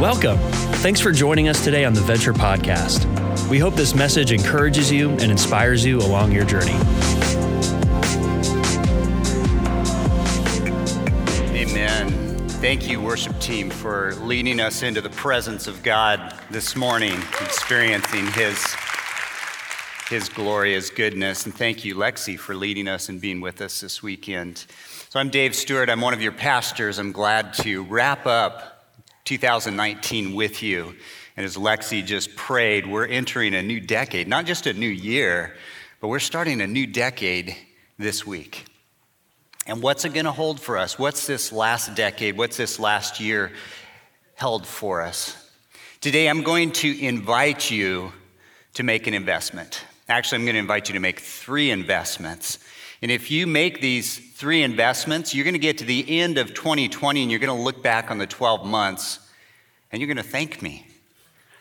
Welcome. 0.00 0.36
Thanks 0.82 1.00
for 1.00 1.10
joining 1.10 1.48
us 1.48 1.64
today 1.64 1.86
on 1.86 1.94
the 1.94 2.02
Venture 2.02 2.34
Podcast. 2.34 3.06
We 3.48 3.58
hope 3.58 3.72
this 3.72 3.94
message 3.94 4.30
encourages 4.30 4.92
you 4.92 5.08
and 5.12 5.32
inspires 5.32 5.86
you 5.86 6.00
along 6.00 6.32
your 6.32 6.44
journey. 6.44 6.74
Amen. 11.56 12.10
Thank 12.60 12.86
you, 12.90 13.00
worship 13.00 13.40
team, 13.40 13.70
for 13.70 14.14
leading 14.16 14.60
us 14.60 14.82
into 14.82 15.00
the 15.00 15.08
presence 15.08 15.66
of 15.66 15.82
God 15.82 16.38
this 16.50 16.76
morning, 16.76 17.18
experiencing 17.40 18.26
His, 18.32 18.62
His 20.10 20.28
glory, 20.28 20.74
His 20.74 20.90
goodness. 20.90 21.46
And 21.46 21.54
thank 21.54 21.86
you, 21.86 21.94
Lexi, 21.94 22.38
for 22.38 22.54
leading 22.54 22.86
us 22.86 23.08
and 23.08 23.18
being 23.18 23.40
with 23.40 23.62
us 23.62 23.80
this 23.80 24.02
weekend. 24.02 24.66
So 25.08 25.18
I'm 25.18 25.30
Dave 25.30 25.54
Stewart. 25.54 25.88
I'm 25.88 26.02
one 26.02 26.12
of 26.12 26.20
your 26.20 26.32
pastors. 26.32 26.98
I'm 26.98 27.12
glad 27.12 27.54
to 27.54 27.82
wrap 27.84 28.26
up 28.26 28.75
2019 29.26 30.34
with 30.34 30.62
you. 30.62 30.94
And 31.36 31.44
as 31.44 31.56
Lexi 31.56 32.04
just 32.04 32.34
prayed, 32.36 32.86
we're 32.86 33.06
entering 33.06 33.54
a 33.54 33.62
new 33.62 33.80
decade, 33.80 34.26
not 34.26 34.46
just 34.46 34.66
a 34.66 34.72
new 34.72 34.88
year, 34.88 35.54
but 36.00 36.08
we're 36.08 36.18
starting 36.18 36.62
a 36.62 36.66
new 36.66 36.86
decade 36.86 37.54
this 37.98 38.26
week. 38.26 38.64
And 39.66 39.82
what's 39.82 40.04
it 40.04 40.14
going 40.14 40.24
to 40.24 40.32
hold 40.32 40.60
for 40.60 40.78
us? 40.78 40.98
What's 40.98 41.26
this 41.26 41.52
last 41.52 41.94
decade, 41.94 42.38
what's 42.38 42.56
this 42.56 42.78
last 42.78 43.20
year 43.20 43.52
held 44.34 44.66
for 44.66 45.02
us? 45.02 45.50
Today, 46.00 46.28
I'm 46.28 46.42
going 46.42 46.70
to 46.72 47.04
invite 47.04 47.70
you 47.70 48.12
to 48.74 48.82
make 48.82 49.06
an 49.06 49.14
investment. 49.14 49.84
Actually, 50.08 50.36
I'm 50.36 50.44
going 50.44 50.54
to 50.54 50.60
invite 50.60 50.88
you 50.88 50.94
to 50.94 51.00
make 51.00 51.18
three 51.18 51.70
investments. 51.70 52.60
And 53.02 53.10
if 53.10 53.30
you 53.30 53.46
make 53.46 53.80
these 53.80 54.18
three 54.18 54.62
investments, 54.62 55.34
you're 55.34 55.44
going 55.44 55.54
to 55.54 55.58
get 55.58 55.78
to 55.78 55.84
the 55.84 56.20
end 56.20 56.38
of 56.38 56.54
2020 56.54 57.22
and 57.22 57.30
you're 57.30 57.40
going 57.40 57.56
to 57.56 57.62
look 57.62 57.82
back 57.82 58.10
on 58.10 58.18
the 58.18 58.26
12 58.26 58.64
months 58.64 59.25
and 59.96 60.02
you're 60.02 60.14
going 60.14 60.22
to 60.22 60.30
thank 60.30 60.60
me. 60.60 60.86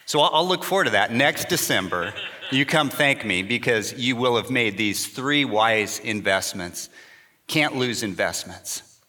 So 0.05 0.20
I'll 0.20 0.45
look 0.45 0.66
forward 0.66 0.83
to 0.83 0.89
that. 0.89 1.14
Next 1.14 1.47
December, 1.47 2.14
you 2.52 2.66
come 2.66 2.89
thank 2.89 3.23
me 3.23 3.44
because 3.44 3.94
you 3.94 4.17
will 4.17 4.36
have 4.36 4.50
made 4.52 4.78
these 4.78 5.08
three 5.08 5.45
wise 5.45 6.00
investments. 6.00 6.89
Can't 7.47 7.78
lose 7.78 8.03
investments. 8.03 9.00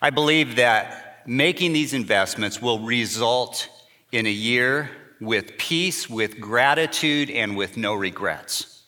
I 0.00 0.10
believe 0.10 0.54
that 0.54 1.24
making 1.26 1.72
these 1.72 1.94
investments 1.94 2.62
will 2.62 2.78
result 2.78 3.68
in 4.12 4.24
a 4.26 4.30
year 4.30 4.88
with 5.20 5.58
peace, 5.58 6.08
with 6.08 6.38
gratitude, 6.38 7.28
and 7.28 7.56
with 7.56 7.76
no 7.76 7.94
regrets. 7.94 8.84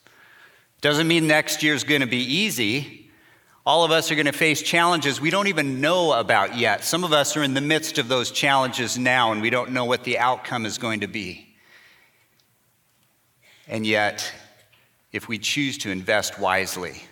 Doesn't 0.80 1.08
mean 1.08 1.26
next 1.26 1.64
year's 1.64 1.82
going 1.82 2.02
to 2.02 2.06
be 2.06 2.22
easy. 2.22 3.01
All 3.64 3.84
of 3.84 3.92
us 3.92 4.10
are 4.10 4.16
going 4.16 4.26
to 4.26 4.32
face 4.32 4.60
challenges 4.60 5.20
we 5.20 5.30
don't 5.30 5.46
even 5.46 5.80
know 5.80 6.12
about 6.12 6.56
yet. 6.56 6.82
Some 6.82 7.04
of 7.04 7.12
us 7.12 7.36
are 7.36 7.44
in 7.44 7.54
the 7.54 7.60
midst 7.60 7.98
of 7.98 8.08
those 8.08 8.32
challenges 8.32 8.98
now, 8.98 9.30
and 9.30 9.40
we 9.40 9.50
don't 9.50 9.70
know 9.70 9.84
what 9.84 10.02
the 10.02 10.18
outcome 10.18 10.66
is 10.66 10.78
going 10.78 11.00
to 11.00 11.06
be. 11.06 11.46
And 13.68 13.86
yet, 13.86 14.32
if 15.12 15.28
we 15.28 15.38
choose 15.38 15.78
to 15.78 15.90
invest 15.90 16.40
wisely, 16.40 17.04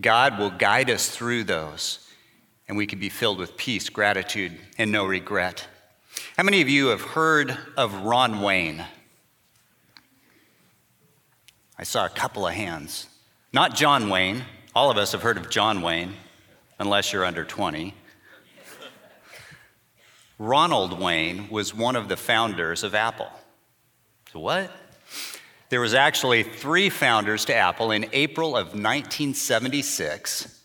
God 0.00 0.36
will 0.38 0.50
guide 0.50 0.90
us 0.90 1.08
through 1.08 1.44
those, 1.44 2.08
and 2.66 2.76
we 2.76 2.86
can 2.86 2.98
be 2.98 3.08
filled 3.08 3.38
with 3.38 3.56
peace, 3.56 3.88
gratitude, 3.88 4.58
and 4.78 4.90
no 4.90 5.04
regret. 5.04 5.68
How 6.36 6.42
many 6.42 6.60
of 6.60 6.68
you 6.68 6.88
have 6.88 7.02
heard 7.02 7.56
of 7.76 8.02
Ron 8.02 8.40
Wayne? 8.40 8.84
I 11.78 11.84
saw 11.84 12.04
a 12.04 12.10
couple 12.10 12.48
of 12.48 12.54
hands. 12.54 13.06
Not 13.52 13.76
John 13.76 14.08
Wayne. 14.08 14.44
All 14.74 14.90
of 14.90 14.96
us 14.96 15.12
have 15.12 15.22
heard 15.22 15.36
of 15.36 15.50
John 15.50 15.82
Wayne, 15.82 16.14
unless 16.78 17.12
you're 17.12 17.24
under 17.24 17.44
20. 17.44 17.94
Ronald 20.38 20.98
Wayne 20.98 21.48
was 21.50 21.74
one 21.74 21.96
of 21.96 22.08
the 22.08 22.16
founders 22.16 22.82
of 22.82 22.94
Apple. 22.94 23.30
So, 24.32 24.40
what? 24.40 24.70
There 25.68 25.80
was 25.80 25.94
actually 25.94 26.42
three 26.42 26.88
founders 26.88 27.44
to 27.46 27.54
Apple 27.54 27.90
in 27.90 28.06
April 28.12 28.56
of 28.56 28.68
1976. 28.68 30.62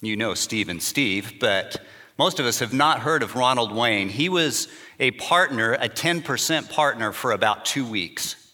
You 0.00 0.16
know 0.16 0.34
Steve 0.34 0.68
and 0.68 0.82
Steve, 0.82 1.34
but 1.40 1.76
most 2.18 2.38
of 2.38 2.46
us 2.46 2.60
have 2.60 2.72
not 2.72 3.00
heard 3.00 3.22
of 3.22 3.34
Ronald 3.34 3.74
Wayne. 3.74 4.08
He 4.08 4.28
was 4.28 4.68
a 5.00 5.10
partner, 5.12 5.72
a 5.72 5.88
10% 5.88 6.70
partner 6.70 7.12
for 7.12 7.32
about 7.32 7.64
two 7.64 7.86
weeks 7.86 8.46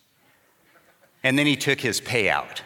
and 1.23 1.39
then 1.39 1.47
he 1.47 1.57
took 1.57 1.81
his 1.81 2.01
payout. 2.01 2.61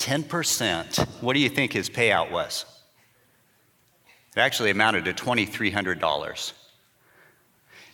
10%. 0.00 1.06
What 1.20 1.34
do 1.34 1.40
you 1.40 1.48
think 1.48 1.72
his 1.72 1.88
payout 1.88 2.30
was? 2.32 2.64
It 4.34 4.40
actually 4.40 4.70
amounted 4.70 5.04
to 5.04 5.12
$2,300. 5.12 6.52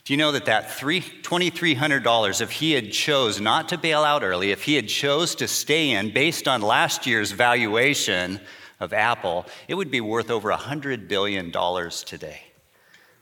Do 0.05 0.13
you 0.13 0.17
know 0.17 0.31
that 0.31 0.45
that 0.45 0.69
$2,300, 0.69 2.41
if 2.41 2.51
he 2.51 2.71
had 2.71 2.93
chose 2.93 3.41
not 3.41 3.67
to 3.69 3.77
bail 3.77 4.03
out 4.03 4.23
early, 4.23 4.51
if 4.51 4.63
he 4.63 4.75
had 4.75 4.87
chose 4.87 5.35
to 5.35 5.49
stay 5.49 5.91
in 5.91 6.13
based 6.13 6.47
on 6.47 6.61
last 6.61 7.05
year's 7.05 7.31
valuation 7.31 8.39
of 8.79 8.93
Apple, 8.93 9.45
it 9.67 9.75
would 9.75 9.91
be 9.91 9.99
worth 9.99 10.31
over 10.31 10.49
$100 10.49 11.09
billion 11.09 11.51
today. 11.51 12.41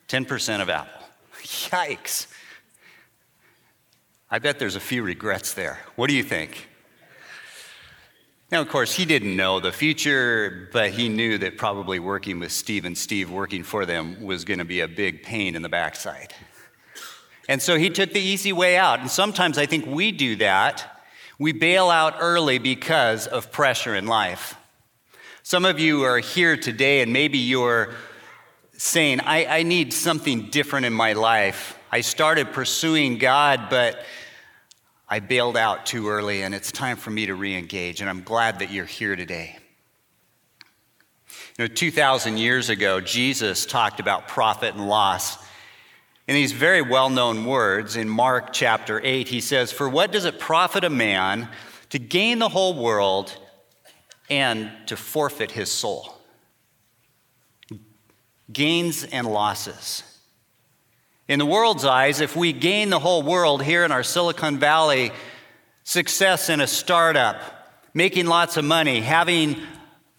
10% 0.10 0.62
of 0.62 0.70
Apple. 0.70 1.08
Yikes. 1.42 2.28
I 4.30 4.38
bet 4.38 4.60
there's 4.60 4.76
a 4.76 4.80
few 4.80 5.02
regrets 5.02 5.54
there. 5.54 5.80
What 5.96 6.08
do 6.08 6.16
you 6.16 6.24
think? 6.24 6.68
Now, 8.52 8.62
of 8.62 8.70
course, 8.70 8.94
he 8.94 9.06
didn't 9.06 9.36
know 9.36 9.60
the 9.60 9.72
future, 9.72 10.70
but 10.72 10.92
he 10.92 11.10
knew 11.10 11.40
that 11.40 11.58
probably 11.58 11.98
working 11.98 12.40
with 12.40 12.52
Steve 12.52 12.86
and 12.86 12.96
Steve 12.96 13.32
working 13.32 13.64
for 13.64 13.88
them 13.88 14.22
was 14.24 14.46
going 14.46 14.60
to 14.60 14.66
be 14.66 14.82
a 14.82 14.88
big 14.88 15.24
pain 15.24 15.56
in 15.56 15.64
the 15.64 15.70
backside. 15.70 16.34
And 17.50 17.60
so 17.60 17.78
he 17.78 17.90
took 17.90 18.14
the 18.14 18.20
easy 18.20 18.54
way 18.54 18.78
out. 18.78 19.00
And 19.00 19.10
sometimes 19.10 19.58
I 19.58 19.66
think 19.66 19.88
we 19.88 20.12
do 20.12 20.36
that. 20.38 21.02
We 21.40 21.54
bail 21.54 21.90
out 21.90 22.18
early 22.20 22.60
because 22.60 23.26
of 23.26 23.52
pressure 23.52 23.96
in 23.96 24.06
life. 24.06 24.56
Some 25.42 25.66
of 25.66 25.80
you 25.80 26.04
are 26.04 26.20
here 26.20 26.56
today, 26.56 27.02
and 27.02 27.12
maybe 27.12 27.40
you're 27.40 27.96
saying, 28.78 29.22
I, 29.22 29.46
I 29.46 29.64
need 29.64 29.92
something 29.92 30.50
different 30.50 30.86
in 30.86 30.94
my 30.94 31.14
life. 31.14 31.80
I 31.92 32.02
started 32.02 32.54
pursuing 32.54 33.18
God, 33.18 33.70
but 33.70 34.04
I 35.08 35.20
bailed 35.20 35.56
out 35.56 35.86
too 35.86 36.10
early, 36.10 36.42
and 36.42 36.56
it's 36.56 36.72
time 36.72 36.98
for 36.98 37.12
me 37.12 37.28
to 37.28 37.36
re 37.36 37.56
engage. 37.56 38.02
And 38.02 38.10
I'm 38.10 38.24
glad 38.24 38.60
that 38.60 38.72
you're 38.72 38.86
here 38.86 39.16
today. 39.16 39.58
You 41.58 41.68
know, 41.68 41.68
2,000 41.68 42.38
years 42.38 42.70
ago, 42.70 43.00
Jesus 43.00 43.66
talked 43.66 44.00
about 44.00 44.28
profit 44.28 44.74
and 44.74 44.88
loss. 44.88 45.38
In 46.28 46.34
these 46.34 46.52
very 46.52 46.82
well 46.82 47.10
known 47.10 47.46
words 47.46 47.96
in 47.96 48.10
Mark 48.10 48.52
chapter 48.52 49.00
8, 49.04 49.28
he 49.28 49.42
says, 49.42 49.72
For 49.72 49.88
what 49.88 50.12
does 50.12 50.26
it 50.26 50.40
profit 50.40 50.84
a 50.84 50.90
man 50.90 51.50
to 51.92 52.00
gain 52.00 52.40
the 52.40 52.50
whole 52.50 52.74
world 52.74 53.38
and 54.30 54.72
to 54.88 54.98
forfeit 54.98 55.52
his 55.52 55.72
soul? 55.72 56.18
Gains 58.52 59.04
and 59.04 59.28
losses. 59.28 60.15
In 61.28 61.40
the 61.40 61.46
world's 61.46 61.86
eyes, 61.86 62.22
if 62.22 62.36
we 62.36 62.54
gain 62.54 62.92
the 62.92 63.00
whole 63.00 63.24
world 63.24 63.64
here 63.64 63.84
in 63.84 63.92
our 63.92 64.04
Silicon 64.04 64.60
Valley, 64.60 65.12
success 65.84 66.50
in 66.50 66.62
a 66.62 66.68
startup, 66.68 67.42
making 67.96 68.28
lots 68.28 68.58
of 68.58 68.66
money, 68.66 69.02
having 69.02 69.58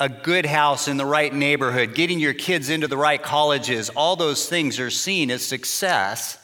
a 0.01 0.09
good 0.09 0.45
house 0.45 0.89
in 0.89 0.97
the 0.97 1.07
right 1.07 1.33
neighborhood, 1.33 1.95
getting 1.95 2.19
your 2.19 2.35
kids 2.35 2.71
into 2.71 2.89
the 2.89 2.97
right 2.97 3.23
colleges, 3.23 3.89
all 3.91 4.17
those 4.17 4.49
things 4.49 4.81
are 4.81 4.91
seen 4.91 5.31
as 5.31 5.47
success 5.47 6.39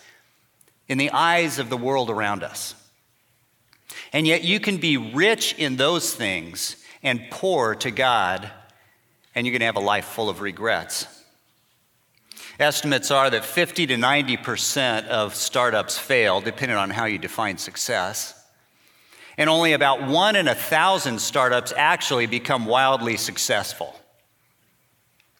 in 0.87 0.97
the 0.97 1.11
eyes 1.11 1.59
of 1.59 1.69
the 1.69 1.77
world 1.77 2.09
around 2.09 2.44
us. 2.44 2.77
And 4.12 4.27
yet, 4.27 4.44
you 4.44 4.61
can 4.61 4.77
be 4.77 4.97
rich 4.97 5.55
in 5.59 5.77
those 5.77 6.15
things 6.15 6.77
and 7.03 7.21
poor 7.31 7.75
to 7.77 7.91
God, 7.91 8.49
and 9.34 9.44
you're 9.44 9.53
going 9.53 9.61
to 9.61 9.67
have 9.67 9.77
a 9.77 9.81
life 9.81 10.05
full 10.05 10.31
of 10.31 10.41
regrets. 10.41 11.06
Estimates 12.59 13.11
are 13.11 13.31
that 13.31 13.45
50 13.45 13.87
to 13.89 13.95
90% 13.95 15.06
of 15.09 15.35
startups 15.35 15.99
fail, 15.99 16.41
depending 16.41 16.76
on 16.76 16.91
how 16.91 17.06
you 17.06 17.19
define 17.19 17.56
success. 17.59 18.38
And 19.38 19.49
only 19.49 19.73
about 19.73 20.06
one 20.06 20.37
in 20.37 20.49
a 20.49 20.55
thousand 20.55 21.21
startups 21.21 21.73
actually 21.76 22.26
become 22.26 22.67
wildly 22.67 23.17
successful. 23.17 23.99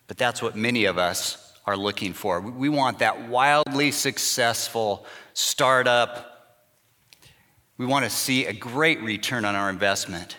But 0.06 0.16
that's 0.16 0.42
what 0.42 0.56
many 0.56 0.86
of 0.86 0.98
us 0.98 1.52
are 1.66 1.76
looking 1.76 2.12
for. 2.12 2.40
We 2.40 2.69
want 2.69 2.98
that 3.00 3.28
wildly 3.28 3.92
successful 3.92 5.06
startup. 5.34 6.58
We 7.76 7.86
want 7.86 8.04
to 8.04 8.10
see 8.10 8.46
a 8.46 8.52
great 8.52 9.00
return 9.02 9.44
on 9.44 9.54
our 9.54 9.70
investment. 9.70 10.38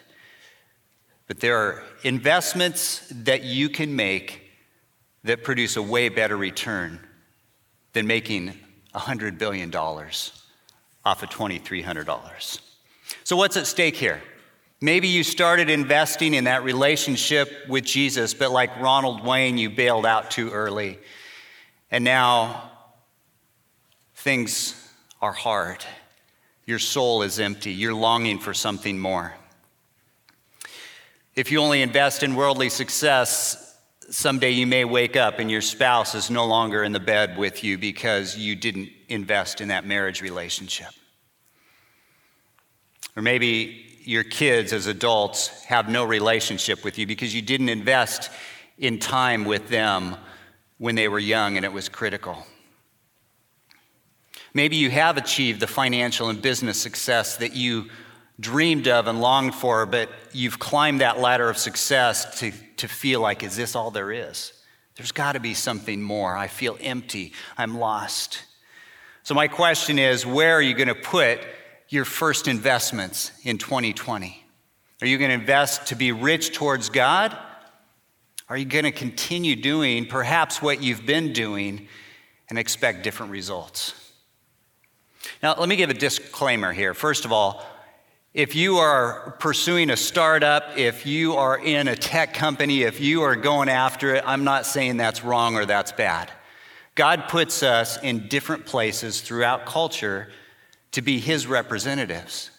But 1.27 1.39
there 1.39 1.57
are 1.57 1.83
investments 2.03 3.07
that 3.11 3.43
you 3.43 3.69
can 3.69 3.95
make 3.95 4.42
that 5.23 5.43
produce 5.43 5.77
a 5.77 5.81
way 5.81 6.09
better 6.09 6.37
return 6.37 6.99
than 7.93 8.07
making 8.07 8.53
$100 8.93 9.37
billion 9.37 9.73
off 9.75 10.43
of 11.05 11.29
$2,300. 11.29 12.59
So, 13.23 13.35
what's 13.35 13.57
at 13.57 13.67
stake 13.67 13.95
here? 13.95 14.21
Maybe 14.81 15.07
you 15.07 15.23
started 15.23 15.69
investing 15.69 16.33
in 16.33 16.43
that 16.43 16.63
relationship 16.63 17.49
with 17.69 17.85
Jesus, 17.85 18.33
but 18.33 18.51
like 18.51 18.77
Ronald 18.81 19.23
Wayne, 19.25 19.57
you 19.57 19.69
bailed 19.69 20.05
out 20.05 20.29
too 20.29 20.49
early. 20.49 20.99
And 21.89 22.03
now 22.03 22.69
things 24.15 24.75
are 25.21 25.31
hard. 25.31 25.85
Your 26.65 26.79
soul 26.79 27.21
is 27.21 27.39
empty. 27.39 27.71
You're 27.71 27.93
longing 27.93 28.39
for 28.39 28.53
something 28.53 28.99
more. 28.99 29.33
If 31.35 31.51
you 31.51 31.61
only 31.61 31.81
invest 31.81 32.21
in 32.21 32.35
worldly 32.35 32.69
success, 32.69 33.72
someday 34.09 34.51
you 34.51 34.67
may 34.67 34.85
wake 34.85 35.15
up 35.15 35.39
and 35.39 35.49
your 35.49 35.61
spouse 35.61 36.15
is 36.15 36.29
no 36.29 36.45
longer 36.45 36.83
in 36.83 36.91
the 36.91 36.99
bed 36.99 37.37
with 37.37 37.63
you 37.63 37.77
because 37.77 38.37
you 38.37 38.55
didn't 38.55 38.89
invest 39.07 39.61
in 39.61 39.69
that 39.69 39.85
marriage 39.85 40.21
relationship. 40.21 40.89
Or 43.15 43.21
maybe 43.21 43.85
your 44.03 44.23
kids 44.23 44.73
as 44.73 44.87
adults 44.87 45.63
have 45.65 45.89
no 45.89 46.03
relationship 46.03 46.83
with 46.83 46.97
you 46.97 47.07
because 47.07 47.33
you 47.33 47.41
didn't 47.41 47.69
invest 47.69 48.29
in 48.77 48.99
time 48.99 49.45
with 49.45 49.69
them 49.69 50.15
when 50.77 50.95
they 50.95 51.07
were 51.07 51.19
young 51.19 51.57
and 51.57 51.65
it 51.65 51.71
was 51.71 51.89
critical. 51.89 52.45
Maybe 54.53 54.75
you 54.75 54.89
have 54.89 55.17
achieved 55.17 55.59
the 55.59 55.67
financial 55.67 56.29
and 56.29 56.41
business 56.41 56.79
success 56.79 57.37
that 57.37 57.55
you 57.55 57.89
dreamed 58.39 58.87
of 58.87 59.07
and 59.07 59.21
longed 59.21 59.55
for, 59.55 59.85
but 59.85 60.09
you've 60.31 60.59
climbed 60.59 61.01
that 61.01 61.19
ladder 61.19 61.49
of 61.49 61.57
success 61.57 62.39
to, 62.39 62.51
to 62.77 62.87
feel 62.87 63.21
like, 63.21 63.43
is 63.43 63.55
this 63.55 63.75
all 63.75 63.91
there 63.91 64.11
is? 64.11 64.53
There's 64.95 65.11
got 65.11 65.33
to 65.33 65.39
be 65.39 65.53
something 65.53 66.01
more. 66.01 66.35
I 66.35 66.47
feel 66.47 66.77
empty. 66.79 67.33
I'm 67.57 67.79
lost. 67.79 68.43
So, 69.23 69.33
my 69.33 69.47
question 69.47 69.97
is 69.99 70.25
where 70.25 70.55
are 70.55 70.61
you 70.61 70.73
going 70.73 70.87
to 70.87 70.95
put 70.95 71.39
your 71.89 72.05
first 72.05 72.47
investments 72.47 73.31
in 73.43 73.57
2020? 73.57 74.43
Are 75.01 75.07
you 75.07 75.17
going 75.17 75.29
to 75.29 75.35
invest 75.35 75.87
to 75.87 75.95
be 75.95 76.11
rich 76.11 76.53
towards 76.53 76.89
God? 76.89 77.37
Are 78.49 78.57
you 78.57 78.65
going 78.65 78.85
to 78.85 78.91
continue 78.91 79.55
doing 79.55 80.05
perhaps 80.05 80.61
what 80.61 80.81
you've 80.81 81.05
been 81.05 81.33
doing 81.33 81.87
and 82.49 82.59
expect 82.59 83.03
different 83.03 83.31
results? 83.31 83.93
Now, 85.41 85.55
let 85.57 85.69
me 85.69 85.75
give 85.75 85.89
a 85.89 85.93
disclaimer 85.93 86.71
here. 86.71 86.93
First 86.93 87.25
of 87.25 87.31
all, 87.31 87.65
if 88.33 88.55
you 88.55 88.77
are 88.77 89.35
pursuing 89.39 89.91
a 89.91 89.97
startup, 89.97 90.75
if 90.75 91.05
you 91.05 91.35
are 91.35 91.57
in 91.57 91.87
a 91.87 91.95
tech 91.95 92.33
company, 92.33 92.81
if 92.81 92.99
you 92.99 93.21
are 93.21 93.35
going 93.35 93.69
after 93.69 94.15
it, 94.15 94.23
I'm 94.25 94.43
not 94.43 94.65
saying 94.65 94.97
that's 94.97 95.23
wrong 95.23 95.55
or 95.55 95.65
that's 95.65 95.91
bad. 95.91 96.31
God 96.95 97.25
puts 97.27 97.61
us 97.61 98.01
in 98.01 98.27
different 98.29 98.65
places 98.65 99.21
throughout 99.21 99.67
culture 99.67 100.29
to 100.93 101.03
be 101.03 101.19
His 101.19 101.45
representatives. 101.45 102.49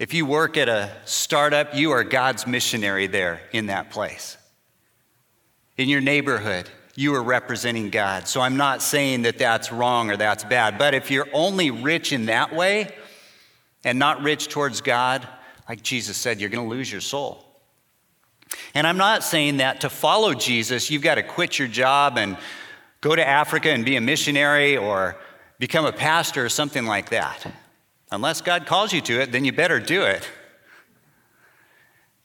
If 0.00 0.14
you 0.14 0.26
work 0.26 0.56
at 0.56 0.68
a 0.68 0.90
startup, 1.04 1.76
you 1.76 1.92
are 1.92 2.02
God's 2.02 2.44
missionary 2.44 3.06
there 3.06 3.40
in 3.52 3.66
that 3.66 3.90
place. 3.90 4.36
In 5.76 5.88
your 5.88 6.00
neighborhood, 6.00 6.68
you 6.96 7.14
are 7.14 7.22
representing 7.22 7.90
God. 7.90 8.26
So 8.26 8.40
I'm 8.40 8.56
not 8.56 8.82
saying 8.82 9.22
that 9.22 9.38
that's 9.38 9.70
wrong 9.70 10.10
or 10.10 10.16
that's 10.16 10.42
bad. 10.42 10.76
But 10.76 10.94
if 10.94 11.08
you're 11.08 11.28
only 11.32 11.70
rich 11.70 12.12
in 12.12 12.26
that 12.26 12.52
way 12.52 12.92
and 13.84 13.98
not 13.98 14.22
rich 14.22 14.48
towards 14.48 14.80
God, 14.80 15.26
like 15.68 15.82
Jesus 15.82 16.16
said, 16.16 16.40
you're 16.40 16.50
going 16.50 16.68
to 16.68 16.70
lose 16.70 16.90
your 16.90 17.00
soul. 17.00 17.44
And 18.74 18.86
I'm 18.86 18.98
not 18.98 19.22
saying 19.22 19.58
that 19.58 19.82
to 19.82 19.90
follow 19.90 20.34
Jesus, 20.34 20.90
you've 20.90 21.02
got 21.02 21.16
to 21.16 21.22
quit 21.22 21.58
your 21.58 21.68
job 21.68 22.18
and 22.18 22.36
go 23.00 23.14
to 23.14 23.26
Africa 23.26 23.70
and 23.70 23.84
be 23.84 23.96
a 23.96 24.00
missionary 24.00 24.76
or 24.76 25.16
become 25.58 25.84
a 25.84 25.92
pastor 25.92 26.44
or 26.44 26.48
something 26.48 26.86
like 26.86 27.10
that. 27.10 27.46
Unless 28.10 28.42
God 28.42 28.66
calls 28.66 28.92
you 28.92 29.00
to 29.02 29.20
it, 29.22 29.32
then 29.32 29.44
you 29.44 29.52
better 29.52 29.80
do 29.80 30.02
it. 30.02 30.28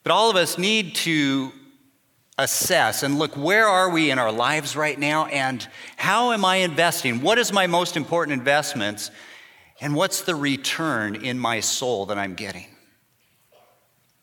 But 0.04 0.12
all 0.12 0.30
of 0.30 0.36
us 0.36 0.58
need 0.58 0.96
to 0.96 1.52
assess 2.38 3.04
and 3.04 3.18
look 3.18 3.36
where 3.36 3.68
are 3.68 3.90
we 3.90 4.12
in 4.12 4.20
our 4.20 4.32
lives 4.32 4.76
right 4.76 4.98
now 4.98 5.26
and 5.26 5.68
how 5.96 6.32
am 6.32 6.46
I 6.46 6.58
investing? 6.58 7.22
What 7.22 7.38
is 7.40 7.52
my 7.52 7.68
most 7.68 7.98
important 7.98 8.38
investments? 8.38 9.12
And 9.80 9.96
what's 9.96 10.22
the 10.22 10.36
return 10.36 11.16
in 11.16 11.38
my 11.38 11.60
soul 11.60 12.08
that 12.08 12.18
I'm 12.18 12.34
getting? 12.34 12.66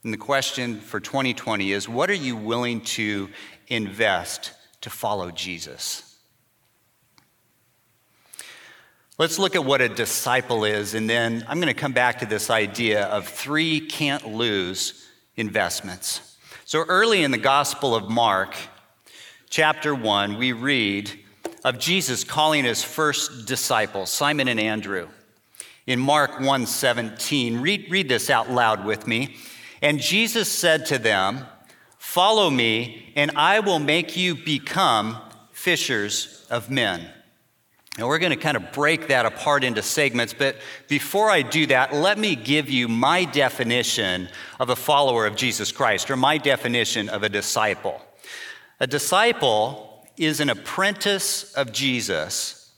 And 0.02 0.12
the 0.12 0.18
question 0.18 0.80
for 0.80 1.00
2020 1.00 1.72
is 1.72 1.88
what 1.88 2.10
are 2.10 2.14
you 2.14 2.36
willing 2.36 2.82
to 2.82 3.30
invest 3.68 4.52
to 4.82 4.90
follow 4.90 5.30
Jesus? 5.30 6.10
Let's 9.16 9.38
look 9.38 9.54
at 9.54 9.64
what 9.64 9.80
a 9.80 9.88
disciple 9.88 10.64
is, 10.64 10.94
and 10.94 11.08
then 11.08 11.44
I'm 11.48 11.60
going 11.60 11.72
to 11.72 11.80
come 11.80 11.92
back 11.92 12.18
to 12.18 12.26
this 12.26 12.50
idea 12.50 13.04
of 13.04 13.28
three 13.28 13.80
can't 13.80 14.26
lose 14.26 15.08
investments. 15.36 16.36
So 16.64 16.80
early 16.80 17.22
in 17.22 17.30
the 17.30 17.38
Gospel 17.38 17.94
of 17.94 18.10
Mark, 18.10 18.56
chapter 19.48 19.94
1, 19.94 20.36
we 20.36 20.52
read 20.52 21.12
of 21.62 21.78
Jesus 21.78 22.24
calling 22.24 22.64
his 22.64 22.82
first 22.82 23.46
disciples, 23.46 24.10
Simon 24.10 24.48
and 24.48 24.58
Andrew. 24.58 25.08
In 25.86 26.00
Mark 26.00 26.38
1:17, 26.38 27.60
read, 27.60 27.90
read 27.90 28.08
this 28.08 28.30
out 28.30 28.50
loud 28.50 28.84
with 28.84 29.06
me. 29.06 29.36
And 29.82 30.00
Jesus 30.00 30.48
said 30.48 30.86
to 30.86 30.98
them, 30.98 31.46
Follow 31.98 32.48
me, 32.48 33.12
and 33.16 33.32
I 33.34 33.60
will 33.60 33.78
make 33.78 34.16
you 34.16 34.34
become 34.34 35.18
fishers 35.52 36.46
of 36.50 36.70
men. 36.70 37.10
And 37.96 38.06
we're 38.08 38.18
going 38.18 38.30
to 38.30 38.36
kind 38.36 38.56
of 38.56 38.72
break 38.72 39.08
that 39.08 39.24
apart 39.24 39.62
into 39.62 39.82
segments, 39.82 40.34
but 40.34 40.56
before 40.88 41.30
I 41.30 41.42
do 41.42 41.66
that, 41.66 41.94
let 41.94 42.18
me 42.18 42.34
give 42.34 42.68
you 42.68 42.88
my 42.88 43.24
definition 43.24 44.28
of 44.58 44.68
a 44.70 44.76
follower 44.76 45.26
of 45.26 45.36
Jesus 45.36 45.70
Christ, 45.70 46.10
or 46.10 46.16
my 46.16 46.38
definition 46.38 47.08
of 47.08 47.22
a 47.22 47.28
disciple. 47.28 48.00
A 48.80 48.86
disciple 48.86 50.04
is 50.16 50.40
an 50.40 50.50
apprentice 50.50 51.52
of 51.54 51.72
Jesus 51.72 52.72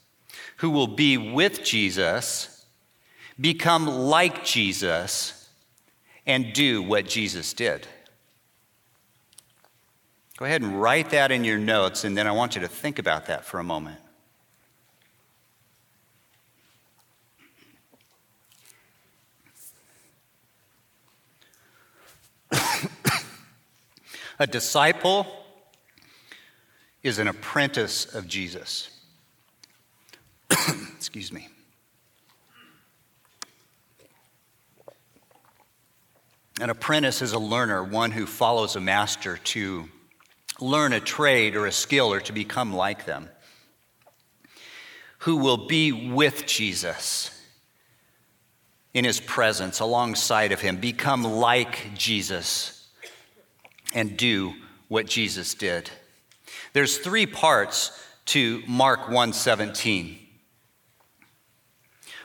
who 0.57 0.69
will 0.69 0.87
be 0.87 1.17
with 1.17 1.63
Jesus, 1.63 2.56
become 3.39 3.87
like 3.87 4.43
Jesus, 4.43 5.49
and 6.25 6.53
do 6.53 6.81
what 6.83 7.07
Jesus 7.07 7.53
did. 7.53 7.87
Go 10.37 10.45
ahead 10.45 10.61
and 10.61 10.79
write 10.79 11.09
that 11.11 11.31
in 11.31 11.43
your 11.43 11.57
notes, 11.57 12.03
and 12.03 12.15
then 12.15 12.27
I 12.27 12.31
want 12.31 12.55
you 12.55 12.61
to 12.61 12.67
think 12.67 12.99
about 12.99 13.25
that 13.27 13.43
for 13.45 13.59
a 13.59 13.63
moment. 13.63 13.99
A 24.39 24.45
disciple 24.45 25.25
is 27.01 27.17
an 27.17 27.27
apprentice 27.27 28.13
of 28.13 28.27
Jesus. 28.27 28.89
Excuse 30.95 31.31
me. 31.31 31.47
An 36.59 36.71
apprentice 36.71 37.21
is 37.21 37.33
a 37.33 37.39
learner, 37.39 37.83
one 37.83 38.09
who 38.11 38.25
follows 38.25 38.75
a 38.75 38.81
master 38.81 39.37
to 39.37 39.89
learn 40.59 40.91
a 40.91 40.99
trade 40.99 41.55
or 41.55 41.67
a 41.67 41.71
skill 41.71 42.11
or 42.11 42.19
to 42.21 42.33
become 42.33 42.73
like 42.73 43.05
them, 43.05 43.29
who 45.19 45.37
will 45.37 45.67
be 45.67 45.91
with 45.91 46.47
Jesus 46.47 47.29
in 48.91 49.05
his 49.05 49.19
presence, 49.19 49.79
alongside 49.79 50.51
of 50.51 50.59
him, 50.59 50.77
become 50.77 51.23
like 51.23 51.93
Jesus 51.95 52.87
and 53.93 54.17
do 54.17 54.55
what 54.87 55.05
Jesus 55.05 55.53
did. 55.53 55.91
There's 56.73 56.97
three 56.97 57.27
parts 57.27 57.91
to 58.25 58.63
Mark 58.65 59.09
1:17. 59.09 60.27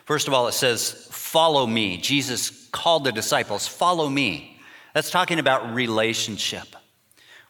First 0.07 0.27
of 0.27 0.33
all, 0.33 0.49
it 0.49 0.53
says, 0.53 1.07
"Follow 1.11 1.67
me." 1.67 1.99
Jesus 1.99 2.62
called 2.73 3.05
the 3.05 3.12
disciples, 3.12 3.69
"Follow 3.69 4.09
me." 4.09 4.61
That's 4.95 5.11
talking 5.11 5.38
about 5.38 5.75
relationship. 5.75 6.75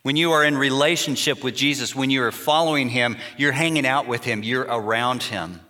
When 0.02 0.16
you 0.16 0.32
are 0.32 0.44
in 0.44 0.56
relationship 0.56 1.44
with 1.44 1.54
Jesus, 1.54 1.94
when 1.94 2.10
you 2.10 2.22
are 2.24 2.32
following 2.32 2.88
him, 2.88 3.16
you're 3.36 3.52
hanging 3.52 3.86
out 3.86 4.08
with 4.08 4.24
him, 4.24 4.42
you're 4.42 4.62
around 4.62 5.22
him. 5.22 5.60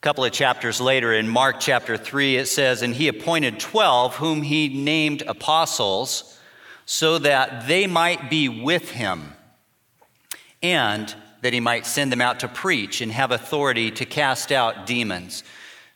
A 0.00 0.02
couple 0.02 0.24
of 0.24 0.32
chapters 0.32 0.80
later, 0.80 1.12
in 1.12 1.28
Mark 1.28 1.60
chapter 1.60 1.96
3, 1.96 2.36
it 2.36 2.46
says, 2.46 2.82
And 2.82 2.94
he 2.94 3.08
appointed 3.08 3.58
12, 3.58 4.16
whom 4.16 4.42
he 4.42 4.68
named 4.68 5.22
apostles 5.26 6.38
so 6.86 7.18
that 7.18 7.66
they 7.66 7.86
might 7.86 8.30
be 8.30 8.48
with 8.48 8.90
him 8.90 9.34
and 10.62 11.14
that 11.42 11.52
he 11.52 11.60
might 11.60 11.86
send 11.86 12.12
them 12.12 12.20
out 12.20 12.40
to 12.40 12.48
preach 12.48 13.00
and 13.00 13.12
have 13.12 13.30
authority 13.30 13.90
to 13.90 14.04
cast 14.04 14.52
out 14.52 14.86
demons. 14.86 15.42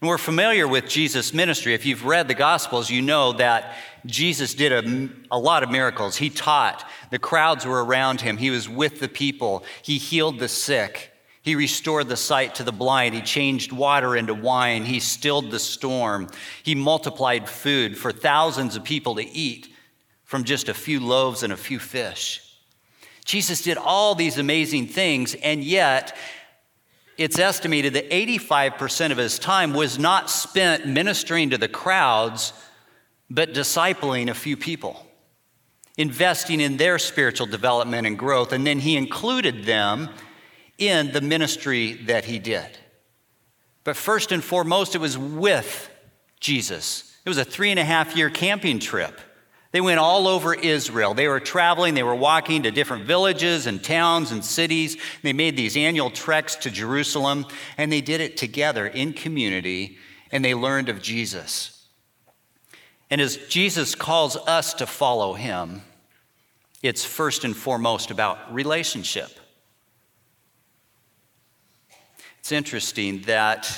And 0.05 0.09
we're 0.11 0.19
familiar 0.19 0.69
with 0.69 0.87
Jesus' 0.87 1.33
ministry. 1.33 1.73
If 1.73 1.87
you've 1.87 2.05
read 2.05 2.29
the 2.29 2.35
Gospels, 2.35 2.91
you 2.91 3.01
know 3.01 3.33
that 3.33 3.75
Jesus 4.05 4.53
did 4.53 4.71
a, 4.71 5.09
a, 5.31 5.39
lot 5.39 5.63
of 5.63 5.71
miracles. 5.71 6.15
He 6.15 6.29
taught, 6.29 6.87
the 7.09 7.19
crowds 7.19 7.65
were 7.65 7.83
around 7.83 8.21
him, 8.21 8.37
he 8.37 8.51
was 8.51 8.69
with 8.69 9.01
the 9.01 9.09
people, 9.09 9.65
he 9.81 9.97
healed 9.97 10.41
the 10.41 10.49
sick. 10.49 11.11
He 11.41 11.55
restored 11.55 12.09
the 12.09 12.19
sight 12.19 12.57
to 12.57 12.65
the 12.65 12.71
blind. 12.71 13.15
He 13.15 13.23
changed 13.23 13.73
water 13.73 14.15
into 14.15 14.35
wine. 14.35 14.85
He 14.85 15.01
stilled 15.01 15.51
the 15.51 15.59
storm. 15.59 16.29
He 16.63 16.75
multiplied 16.75 17.49
food 17.49 17.97
for 17.97 18.13
thousands 18.13 18.77
of 18.77 18.85
people 18.85 19.15
to 19.15 19.27
eat 19.27 19.75
from 20.25 20.45
just 20.45 20.69
a 20.69 20.75
few 20.75 21.01
loaves 21.01 21.43
and 21.43 21.51
a 21.51 21.57
few 21.57 21.79
fish. 21.79 22.45
Jesus 23.25 23.63
did 23.63 23.79
all 23.79 24.15
these 24.15 24.37
amazing 24.37 24.89
things, 24.89 25.35
and 25.35 25.65
yet 25.65 26.15
it's 27.17 27.39
estimated 27.39 27.95
that 27.95 28.11
85% 28.11 29.13
of 29.13 29.19
his 29.19 29.39
time 29.39 29.73
was 29.73 29.99
not 29.99 30.31
spent 30.31 30.87
ministering 30.87 31.51
to 31.51 31.59
the 31.59 31.69
crowds, 31.69 32.53
but 33.31 33.55
discipling 33.55 34.29
a 34.29 34.35
few 34.35 34.57
people, 34.57 35.07
investing 35.97 36.61
in 36.61 36.77
their 36.77 36.99
spiritual 36.99 37.47
development 37.47 38.07
and 38.07 38.19
growth. 38.19 38.53
And 38.53 38.67
then 38.67 38.81
he 38.81 38.97
included 38.97 39.65
them 39.65 40.11
in 40.79 41.13
the 41.13 41.21
ministry 41.21 41.93
that 42.07 42.25
he 42.25 42.39
did. 42.39 42.67
But 43.85 43.97
first 43.97 44.33
and 44.33 44.43
foremost, 44.43 44.95
it 44.95 45.01
was 45.01 45.17
with 45.17 45.91
Jesus. 46.41 47.17
It 47.25 47.29
was 47.29 47.39
a 47.39 47.45
three 47.45 47.71
and 47.71 47.79
a 47.79 47.85
half 47.85 48.17
year 48.17 48.29
camping 48.31 48.81
trip. 48.81 49.21
They 49.75 49.81
went 49.81 49.99
all 49.99 50.29
over 50.29 50.55
Israel. 50.55 51.15
They 51.15 51.27
were 51.27 51.41
traveling, 51.41 51.95
they 51.95 52.05
were 52.05 52.15
walking 52.15 52.63
to 52.63 52.71
different 52.71 53.07
villages 53.07 53.67
and 53.67 53.83
towns 53.83 54.31
and 54.31 54.45
cities. 54.45 54.97
They 55.23 55.33
made 55.33 55.57
these 55.57 55.77
annual 55.77 56.11
treks 56.11 56.55
to 56.55 56.71
Jerusalem, 56.71 57.45
and 57.77 57.91
they 57.91 58.01
did 58.01 58.21
it 58.21 58.37
together 58.37 58.87
in 58.87 59.13
community, 59.13 59.99
and 60.31 60.45
they 60.45 60.55
learned 60.55 60.91
of 60.91 61.03
Jesus. 61.03 61.89
And 63.11 63.21
as 63.21 63.37
Jesus 63.49 63.97
calls 63.97 64.37
us 64.37 64.75
to 64.75 64.87
follow 64.87 65.33
him, 65.33 65.83
it's 66.81 67.05
first 67.05 67.43
and 67.45 67.57
foremost 67.57 68.13
about 68.13 68.55
relationship. 68.55 69.31
It's 72.39 72.53
interesting 72.53 73.23
that 73.23 73.77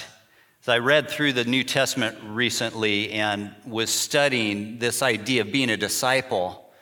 as 0.66 0.70
I 0.70 0.78
read 0.78 1.08
through 1.08 1.32
the 1.34 1.44
New 1.44 1.62
Testament 1.62 2.18
recently 2.24 3.12
and 3.12 3.54
was 3.64 3.88
studying 3.88 4.80
this 4.80 5.00
idea 5.00 5.42
of 5.42 5.52
being 5.52 5.70
a 5.70 5.76
disciple, 5.76 6.72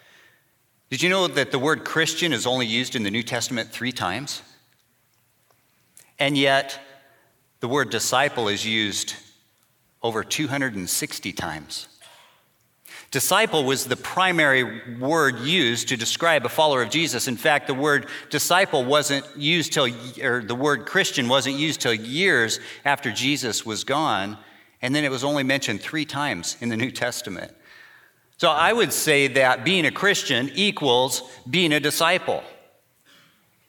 did 0.88 1.02
you 1.02 1.10
know 1.10 1.28
that 1.28 1.50
the 1.50 1.58
word 1.58 1.84
Christian 1.84 2.32
is 2.32 2.46
only 2.46 2.64
used 2.64 2.96
in 2.96 3.02
the 3.02 3.10
New 3.10 3.22
Testament 3.22 3.70
three 3.70 3.92
times? 3.92 4.40
And 6.18 6.38
yet, 6.38 6.80
the 7.60 7.68
word 7.68 7.90
disciple 7.90 8.48
is 8.48 8.64
used 8.64 9.16
over 10.02 10.24
260 10.24 11.32
times. 11.34 11.88
Disciple 13.14 13.62
was 13.62 13.84
the 13.84 13.94
primary 13.94 14.98
word 14.98 15.38
used 15.38 15.86
to 15.90 15.96
describe 15.96 16.44
a 16.44 16.48
follower 16.48 16.82
of 16.82 16.90
Jesus. 16.90 17.28
In 17.28 17.36
fact, 17.36 17.68
the 17.68 17.72
word 17.72 18.08
disciple 18.28 18.84
wasn't 18.84 19.24
used 19.36 19.72
till, 19.72 19.86
or 20.20 20.42
the 20.42 20.56
word 20.56 20.84
Christian 20.84 21.28
wasn't 21.28 21.54
used 21.54 21.80
till 21.80 21.94
years 21.94 22.58
after 22.84 23.12
Jesus 23.12 23.64
was 23.64 23.84
gone. 23.84 24.36
And 24.82 24.92
then 24.92 25.04
it 25.04 25.12
was 25.12 25.22
only 25.22 25.44
mentioned 25.44 25.80
three 25.80 26.04
times 26.04 26.56
in 26.60 26.70
the 26.70 26.76
New 26.76 26.90
Testament. 26.90 27.52
So 28.38 28.50
I 28.50 28.72
would 28.72 28.92
say 28.92 29.28
that 29.28 29.64
being 29.64 29.86
a 29.86 29.92
Christian 29.92 30.50
equals 30.52 31.22
being 31.48 31.72
a 31.72 31.78
disciple. 31.78 32.42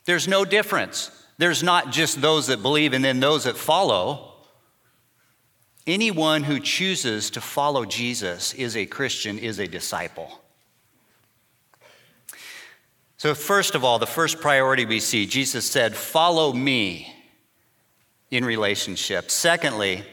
There's 0.05 0.27
no 0.27 0.43
difference. 0.43 1.11
There's 1.37 1.61
not 1.61 1.91
just 1.91 2.19
those 2.19 2.47
that 2.47 2.63
believe 2.63 2.93
and 2.93 3.05
then 3.05 3.19
those 3.19 3.43
that 3.43 3.57
follow. 3.57 4.34
Anyone 5.87 6.43
who 6.43 6.59
chooses 6.59 7.29
to 7.31 7.41
follow 7.41 7.85
Jesus 7.85 8.53
is 8.53 8.75
a 8.75 8.87
Christian, 8.87 9.37
is 9.37 9.59
a 9.59 9.67
disciple. 9.67 10.41
So, 13.17 13.35
first 13.35 13.75
of 13.75 13.83
all, 13.83 13.99
the 13.99 14.07
first 14.07 14.41
priority 14.41 14.85
we 14.85 14.99
see, 14.99 15.25
Jesus 15.25 15.69
said, 15.69 15.95
Follow 15.95 16.53
me 16.53 17.13
in 18.31 18.43
relationship. 18.43 19.29
Secondly, 19.29 20.03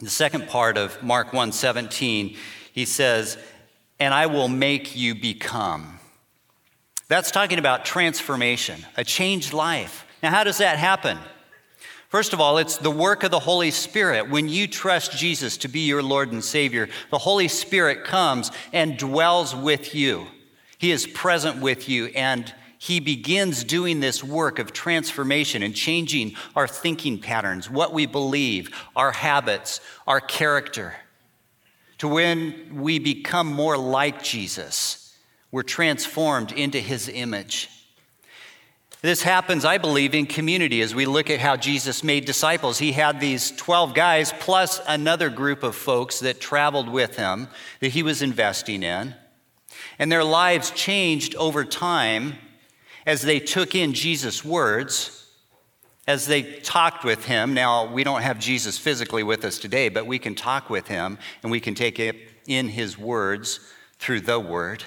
the 0.00 0.10
second 0.10 0.48
part 0.48 0.76
of 0.76 1.02
Mark 1.02 1.32
1 1.32 1.52
17, 1.52 2.36
he 2.72 2.84
says, 2.84 3.38
And 4.00 4.12
I 4.12 4.26
will 4.26 4.48
make 4.48 4.96
you 4.96 5.14
become. 5.14 5.98
That's 7.06 7.30
talking 7.30 7.58
about 7.58 7.84
transformation, 7.84 8.84
a 8.96 9.04
changed 9.04 9.52
life. 9.52 10.04
Now, 10.22 10.30
how 10.30 10.44
does 10.44 10.58
that 10.58 10.78
happen? 10.78 11.18
First 12.08 12.32
of 12.32 12.40
all, 12.40 12.56
it's 12.56 12.78
the 12.78 12.90
work 12.90 13.22
of 13.22 13.30
the 13.30 13.38
Holy 13.38 13.70
Spirit. 13.70 14.30
When 14.30 14.48
you 14.48 14.66
trust 14.66 15.12
Jesus 15.12 15.58
to 15.58 15.68
be 15.68 15.80
your 15.80 16.02
Lord 16.02 16.32
and 16.32 16.42
Savior, 16.42 16.88
the 17.10 17.18
Holy 17.18 17.48
Spirit 17.48 18.04
comes 18.04 18.50
and 18.72 18.96
dwells 18.96 19.54
with 19.54 19.94
you. 19.94 20.26
He 20.78 20.90
is 20.90 21.06
present 21.06 21.60
with 21.60 21.86
you, 21.86 22.06
and 22.06 22.54
He 22.78 22.98
begins 22.98 23.62
doing 23.62 24.00
this 24.00 24.24
work 24.24 24.58
of 24.58 24.72
transformation 24.72 25.62
and 25.62 25.74
changing 25.74 26.34
our 26.56 26.66
thinking 26.66 27.18
patterns, 27.18 27.68
what 27.68 27.92
we 27.92 28.06
believe, 28.06 28.70
our 28.96 29.12
habits, 29.12 29.82
our 30.06 30.20
character. 30.20 30.94
To 31.98 32.08
when 32.08 32.80
we 32.80 32.98
become 32.98 33.48
more 33.48 33.76
like 33.76 34.22
Jesus, 34.22 35.14
we're 35.50 35.62
transformed 35.62 36.52
into 36.52 36.80
His 36.80 37.10
image. 37.10 37.68
This 39.00 39.22
happens, 39.22 39.64
I 39.64 39.78
believe, 39.78 40.12
in 40.12 40.26
community 40.26 40.80
as 40.82 40.92
we 40.92 41.06
look 41.06 41.30
at 41.30 41.38
how 41.38 41.56
Jesus 41.56 42.02
made 42.02 42.24
disciples. 42.24 42.78
He 42.78 42.90
had 42.90 43.20
these 43.20 43.52
12 43.52 43.94
guys 43.94 44.32
plus 44.40 44.80
another 44.88 45.30
group 45.30 45.62
of 45.62 45.76
folks 45.76 46.18
that 46.20 46.40
traveled 46.40 46.88
with 46.88 47.16
him 47.16 47.46
that 47.78 47.90
he 47.90 48.02
was 48.02 48.22
investing 48.22 48.82
in. 48.82 49.14
And 50.00 50.10
their 50.10 50.24
lives 50.24 50.72
changed 50.72 51.36
over 51.36 51.64
time 51.64 52.38
as 53.06 53.22
they 53.22 53.38
took 53.38 53.76
in 53.76 53.94
Jesus' 53.94 54.44
words, 54.44 55.30
as 56.08 56.26
they 56.26 56.42
talked 56.42 57.04
with 57.04 57.24
him. 57.26 57.54
Now, 57.54 57.92
we 57.92 58.02
don't 58.02 58.22
have 58.22 58.40
Jesus 58.40 58.78
physically 58.78 59.22
with 59.22 59.44
us 59.44 59.60
today, 59.60 59.88
but 59.90 60.06
we 60.06 60.18
can 60.18 60.34
talk 60.34 60.68
with 60.68 60.88
him 60.88 61.18
and 61.44 61.52
we 61.52 61.60
can 61.60 61.76
take 61.76 62.00
in 62.48 62.68
his 62.68 62.98
words 62.98 63.60
through 64.00 64.22
the 64.22 64.40
word. 64.40 64.82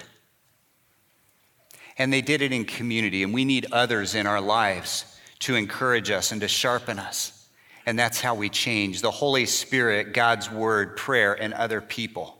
And 1.98 2.12
they 2.12 2.22
did 2.22 2.42
it 2.42 2.52
in 2.52 2.64
community, 2.64 3.22
and 3.22 3.34
we 3.34 3.44
need 3.44 3.66
others 3.72 4.14
in 4.14 4.26
our 4.26 4.40
lives 4.40 5.04
to 5.40 5.54
encourage 5.54 6.10
us 6.10 6.32
and 6.32 6.40
to 6.40 6.48
sharpen 6.48 6.98
us. 6.98 7.48
And 7.84 7.98
that's 7.98 8.20
how 8.20 8.34
we 8.34 8.48
change 8.48 9.02
the 9.02 9.10
Holy 9.10 9.44
Spirit, 9.46 10.14
God's 10.14 10.50
Word, 10.50 10.96
prayer, 10.96 11.34
and 11.34 11.52
other 11.52 11.80
people. 11.80 12.38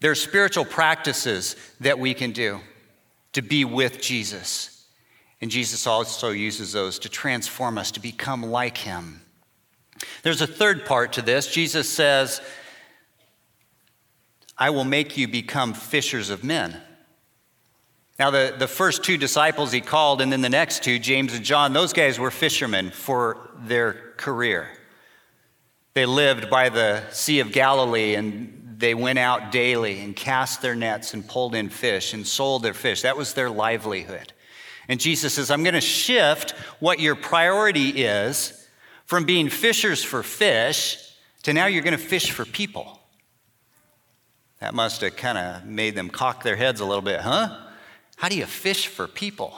There 0.00 0.10
are 0.10 0.16
spiritual 0.16 0.64
practices 0.64 1.56
that 1.80 1.98
we 1.98 2.14
can 2.14 2.32
do 2.32 2.60
to 3.32 3.42
be 3.42 3.64
with 3.64 4.00
Jesus. 4.00 4.86
And 5.40 5.50
Jesus 5.50 5.86
also 5.86 6.30
uses 6.30 6.72
those 6.72 6.98
to 7.00 7.08
transform 7.08 7.76
us 7.76 7.90
to 7.92 8.00
become 8.00 8.42
like 8.42 8.78
Him. 8.78 9.20
There's 10.22 10.40
a 10.42 10.46
third 10.46 10.86
part 10.86 11.14
to 11.14 11.22
this. 11.22 11.52
Jesus 11.52 11.88
says, 11.88 12.40
I 14.56 14.70
will 14.70 14.84
make 14.84 15.16
you 15.16 15.28
become 15.28 15.74
fishers 15.74 16.30
of 16.30 16.44
men. 16.44 16.80
Now, 18.18 18.30
the, 18.30 18.54
the 18.58 18.68
first 18.68 19.04
two 19.04 19.18
disciples 19.18 19.72
he 19.72 19.80
called, 19.82 20.22
and 20.22 20.32
then 20.32 20.40
the 20.40 20.48
next 20.48 20.82
two, 20.82 20.98
James 20.98 21.34
and 21.34 21.44
John, 21.44 21.72
those 21.72 21.92
guys 21.92 22.18
were 22.18 22.30
fishermen 22.30 22.90
for 22.90 23.50
their 23.58 24.14
career. 24.16 24.68
They 25.92 26.06
lived 26.06 26.48
by 26.48 26.70
the 26.70 27.08
Sea 27.10 27.40
of 27.40 27.52
Galilee 27.52 28.14
and 28.14 28.76
they 28.78 28.94
went 28.94 29.18
out 29.18 29.52
daily 29.52 30.00
and 30.00 30.14
cast 30.14 30.60
their 30.60 30.74
nets 30.74 31.14
and 31.14 31.26
pulled 31.26 31.54
in 31.54 31.70
fish 31.70 32.12
and 32.12 32.26
sold 32.26 32.62
their 32.62 32.74
fish. 32.74 33.02
That 33.02 33.16
was 33.16 33.32
their 33.32 33.48
livelihood. 33.48 34.32
And 34.88 35.00
Jesus 35.00 35.34
says, 35.34 35.50
I'm 35.50 35.62
going 35.62 35.74
to 35.74 35.80
shift 35.80 36.52
what 36.80 37.00
your 37.00 37.14
priority 37.14 38.04
is 38.04 38.68
from 39.06 39.24
being 39.24 39.48
fishers 39.48 40.04
for 40.04 40.22
fish 40.22 40.98
to 41.44 41.52
now 41.52 41.66
you're 41.66 41.82
going 41.82 41.96
to 41.96 41.98
fish 41.98 42.30
for 42.30 42.44
people. 42.44 43.00
That 44.60 44.74
must 44.74 45.00
have 45.00 45.16
kind 45.16 45.38
of 45.38 45.64
made 45.64 45.94
them 45.94 46.10
cock 46.10 46.42
their 46.42 46.56
heads 46.56 46.80
a 46.80 46.84
little 46.84 47.02
bit, 47.02 47.20
huh? 47.20 47.65
How 48.16 48.28
do 48.28 48.36
you 48.36 48.46
fish 48.46 48.86
for 48.86 49.06
people? 49.06 49.54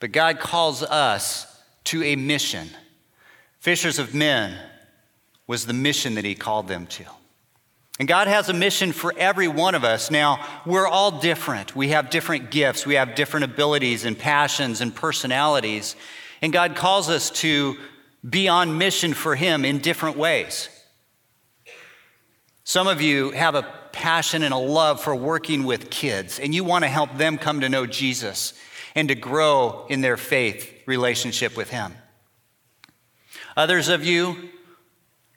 But 0.00 0.12
God 0.12 0.40
calls 0.40 0.82
us 0.82 1.46
to 1.84 2.02
a 2.02 2.16
mission. 2.16 2.68
Fishers 3.60 3.98
of 3.98 4.14
men 4.14 4.58
was 5.46 5.66
the 5.66 5.72
mission 5.72 6.16
that 6.16 6.24
He 6.24 6.34
called 6.34 6.68
them 6.68 6.86
to. 6.88 7.04
And 8.00 8.08
God 8.08 8.26
has 8.26 8.48
a 8.48 8.54
mission 8.54 8.90
for 8.90 9.14
every 9.16 9.46
one 9.46 9.76
of 9.76 9.84
us. 9.84 10.10
Now, 10.10 10.44
we're 10.66 10.88
all 10.88 11.20
different. 11.20 11.76
We 11.76 11.88
have 11.88 12.10
different 12.10 12.50
gifts, 12.50 12.84
we 12.84 12.94
have 12.94 13.14
different 13.14 13.44
abilities 13.44 14.04
and 14.04 14.18
passions 14.18 14.80
and 14.80 14.94
personalities. 14.94 15.94
And 16.40 16.52
God 16.52 16.74
calls 16.74 17.08
us 17.08 17.30
to 17.30 17.76
be 18.28 18.48
on 18.48 18.78
mission 18.78 19.14
for 19.14 19.36
Him 19.36 19.64
in 19.64 19.78
different 19.78 20.16
ways. 20.16 20.68
Some 22.64 22.88
of 22.88 23.00
you 23.00 23.30
have 23.30 23.54
a 23.54 23.81
passion 23.92 24.42
and 24.42 24.54
a 24.54 24.58
love 24.58 25.00
for 25.00 25.14
working 25.14 25.64
with 25.64 25.90
kids, 25.90 26.38
and 26.38 26.54
you 26.54 26.64
want 26.64 26.84
to 26.84 26.88
help 26.88 27.16
them 27.16 27.38
come 27.38 27.60
to 27.60 27.68
know 27.68 27.86
Jesus 27.86 28.54
and 28.94 29.08
to 29.08 29.14
grow 29.14 29.86
in 29.88 30.00
their 30.00 30.16
faith 30.16 30.82
relationship 30.86 31.56
with 31.56 31.70
Him. 31.70 31.94
Others 33.56 33.88
of 33.88 34.04
you 34.04 34.50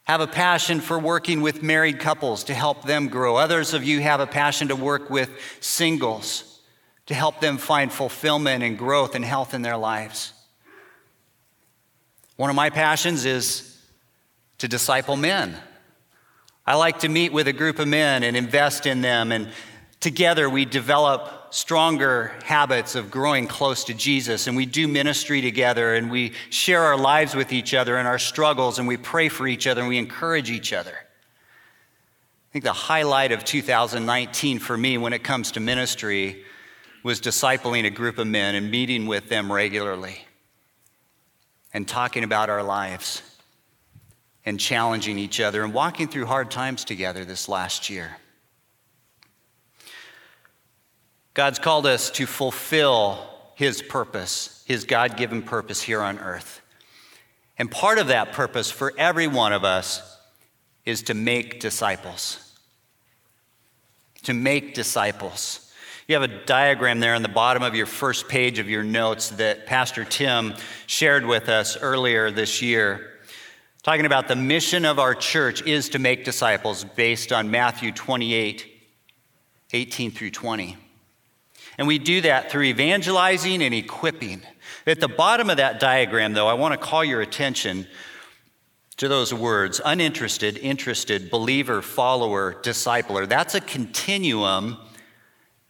have 0.06 0.22
a 0.22 0.28
passion 0.28 0.82
for 0.82 1.00
working 1.00 1.42
with 1.42 1.64
married 1.64 2.00
couples 2.00 2.44
to 2.46 2.54
help 2.54 2.84
them 2.84 3.08
grow. 3.08 3.36
Others 3.38 3.74
of 3.74 3.84
you 3.84 4.02
have 4.02 4.20
a 4.20 4.28
passion 4.28 4.68
to 4.68 4.76
work 4.76 5.10
with 5.10 5.30
singles 5.60 6.62
to 7.08 7.14
help 7.14 7.40
them 7.40 7.58
find 7.58 7.92
fulfillment 7.92 8.64
and 8.64 8.78
growth 8.78 9.16
and 9.16 9.26
health 9.26 9.54
in 9.54 9.62
their 9.62 9.78
lives. 9.78 10.34
One 12.36 12.50
of 12.50 12.56
my 12.56 12.70
passions 12.70 13.26
is 13.26 13.80
to 14.58 14.68
disciple 14.68 15.16
men. 15.16 15.58
I 16.66 16.76
like 16.76 17.00
to 17.00 17.10
meet 17.10 17.32
with 17.32 17.48
a 17.48 17.54
group 17.54 17.80
of 17.80 17.88
men 17.88 18.24
and 18.24 18.36
invest 18.36 18.86
in 18.86 19.02
them 19.02 19.32
and 19.32 19.52
Together, 20.06 20.48
we 20.48 20.66
develop 20.66 21.52
stronger 21.52 22.32
habits 22.44 22.94
of 22.94 23.10
growing 23.10 23.48
close 23.48 23.86
to 23.86 23.94
Jesus, 23.96 24.46
and 24.46 24.56
we 24.56 24.68
do 24.68 24.88
ministry 24.88 25.42
together, 25.42 25.96
and 25.96 26.12
we 26.12 26.34
share 26.52 26.84
our 26.84 26.96
lives 26.96 27.34
with 27.34 27.52
each 27.52 27.74
other 27.74 27.98
and 27.98 28.08
our 28.08 28.20
struggles, 28.20 28.78
and 28.78 28.88
we 28.88 28.98
pray 28.98 29.30
for 29.30 29.48
each 29.48 29.66
other, 29.66 29.82
and 29.82 29.90
we 29.90 29.98
encourage 29.98 30.52
each 30.52 30.74
other. 30.74 30.92
I 30.92 32.52
think 32.52 32.66
the 32.66 32.72
highlight 32.72 33.32
of 33.32 33.44
2019 33.44 34.60
for 34.60 34.78
me 34.78 35.00
when 35.00 35.12
it 35.12 35.24
comes 35.24 35.54
to 35.54 35.60
ministry 35.60 36.44
was 37.02 37.20
discipling 37.20 37.86
a 37.86 37.90
group 37.90 38.20
of 38.20 38.28
men 38.28 38.54
and 38.54 38.70
meeting 38.70 39.08
with 39.08 39.28
them 39.28 39.52
regularly 39.52 40.20
and 41.74 41.88
talking 41.88 42.24
about 42.24 42.52
our 42.52 42.62
lives 42.62 43.24
and 44.46 44.60
challenging 44.60 45.18
each 45.18 45.40
other 45.40 45.64
and 45.64 45.74
walking 45.74 46.08
through 46.08 46.26
hard 46.26 46.52
times 46.52 46.86
together 46.86 47.26
this 47.26 47.50
last 47.50 47.90
year. 47.90 48.18
God's 51.34 51.60
called 51.60 51.86
us 51.86 52.10
to 52.12 52.26
fulfill 52.26 53.20
His 53.56 53.82
purpose, 53.82 54.64
His 54.66 54.86
God 54.86 55.18
given 55.18 55.42
purpose 55.42 55.82
here 55.82 56.02
on 56.02 56.20
earth. 56.20 56.62
And 57.58 57.70
part 57.70 58.00
of 58.00 58.08
that 58.08 58.32
purpose 58.34 58.72
for 58.72 58.94
every 58.98 59.28
one 59.28 59.54
of 59.54 59.64
us 59.64 60.18
is 60.86 61.04
to 61.04 61.14
make 61.14 61.60
disciples. 61.60 62.42
To 64.24 64.34
make 64.34 64.74
disciples. 64.74 65.62
You 66.08 66.16
have 66.16 66.24
a 66.24 66.46
diagram 66.46 67.00
there 67.00 67.16
on 67.16 67.24
the 67.24 67.30
bottom 67.30 67.64
of 67.64 67.76
your 67.76 67.88
first 67.88 68.28
page 68.28 68.60
of 68.60 68.70
your 68.70 68.84
notes 68.84 69.30
that 69.32 69.66
Pastor 69.66 70.06
Tim 70.06 70.54
shared 70.86 71.26
with 71.26 71.50
us 71.50 71.78
earlier 71.78 72.30
this 72.30 72.62
year, 72.62 73.15
talking 73.86 74.08
about 74.08 74.28
the 74.28 74.36
mission 74.36 74.84
of 74.84 74.98
our 74.98 75.14
church 75.14 75.62
is 75.62 75.90
to 75.90 76.00
make 76.00 76.26
disciples 76.26 76.84
based 76.84 77.32
on 77.32 77.52
Matthew 77.52 77.92
28 77.92 78.66
18 79.74 80.10
through 80.10 80.32
20. 80.32 80.76
And 81.78 81.88
we 81.88 82.00
do 82.00 82.22
that 82.22 82.50
through 82.50 82.64
evangelizing 82.64 83.62
and 83.62 83.76
equipping. 83.76 84.42
At 84.88 85.02
the 85.02 85.08
bottom 85.08 85.52
of 85.52 85.58
that 85.58 85.80
diagram, 85.80 86.34
though, 86.34 86.48
I 86.48 86.54
want 86.54 86.74
to 86.74 86.80
call 86.80 87.04
your 87.04 87.22
attention 87.22 87.86
to 88.98 89.08
those 89.08 89.32
words 89.32 89.80
uninterested, 89.86 90.58
interested, 90.58 91.30
believer, 91.30 91.84
follower, 91.84 92.56
discipler. 92.64 93.30
That's 93.30 93.54
a 93.54 93.62
continuum 93.62 94.78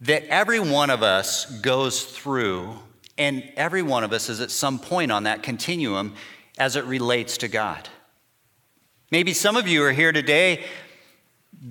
that 0.00 0.24
every 0.28 0.60
one 0.60 0.88
of 0.88 1.02
us 1.02 1.44
goes 1.60 2.02
through, 2.04 2.78
and 3.18 3.42
every 3.56 3.82
one 3.82 4.04
of 4.04 4.14
us 4.14 4.30
is 4.30 4.40
at 4.40 4.50
some 4.50 4.78
point 4.78 5.12
on 5.12 5.24
that 5.24 5.42
continuum 5.42 6.14
as 6.56 6.76
it 6.76 6.84
relates 6.86 7.36
to 7.38 7.48
God. 7.48 7.90
Maybe 9.10 9.32
some 9.32 9.56
of 9.56 9.68
you 9.68 9.84
are 9.84 9.92
here 9.92 10.12
today 10.12 10.64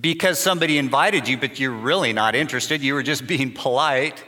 because 0.02 0.40
somebody 0.40 0.78
invited 0.78 1.28
you, 1.28 1.38
but 1.38 1.60
you're 1.60 1.72
really 1.72 2.14
not 2.14 2.36
interested. 2.36 2.82
You 2.82 2.94
were 2.94 3.04
just 3.04 3.28
being 3.36 3.52
polite. 3.52 4.24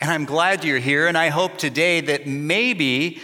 And 0.00 0.10
I'm 0.10 0.26
glad 0.26 0.64
you're 0.64 0.78
here, 0.78 1.06
and 1.06 1.16
I 1.16 1.28
hope 1.28 1.56
today 1.56 2.02
that 2.02 2.26
maybe 2.26 3.20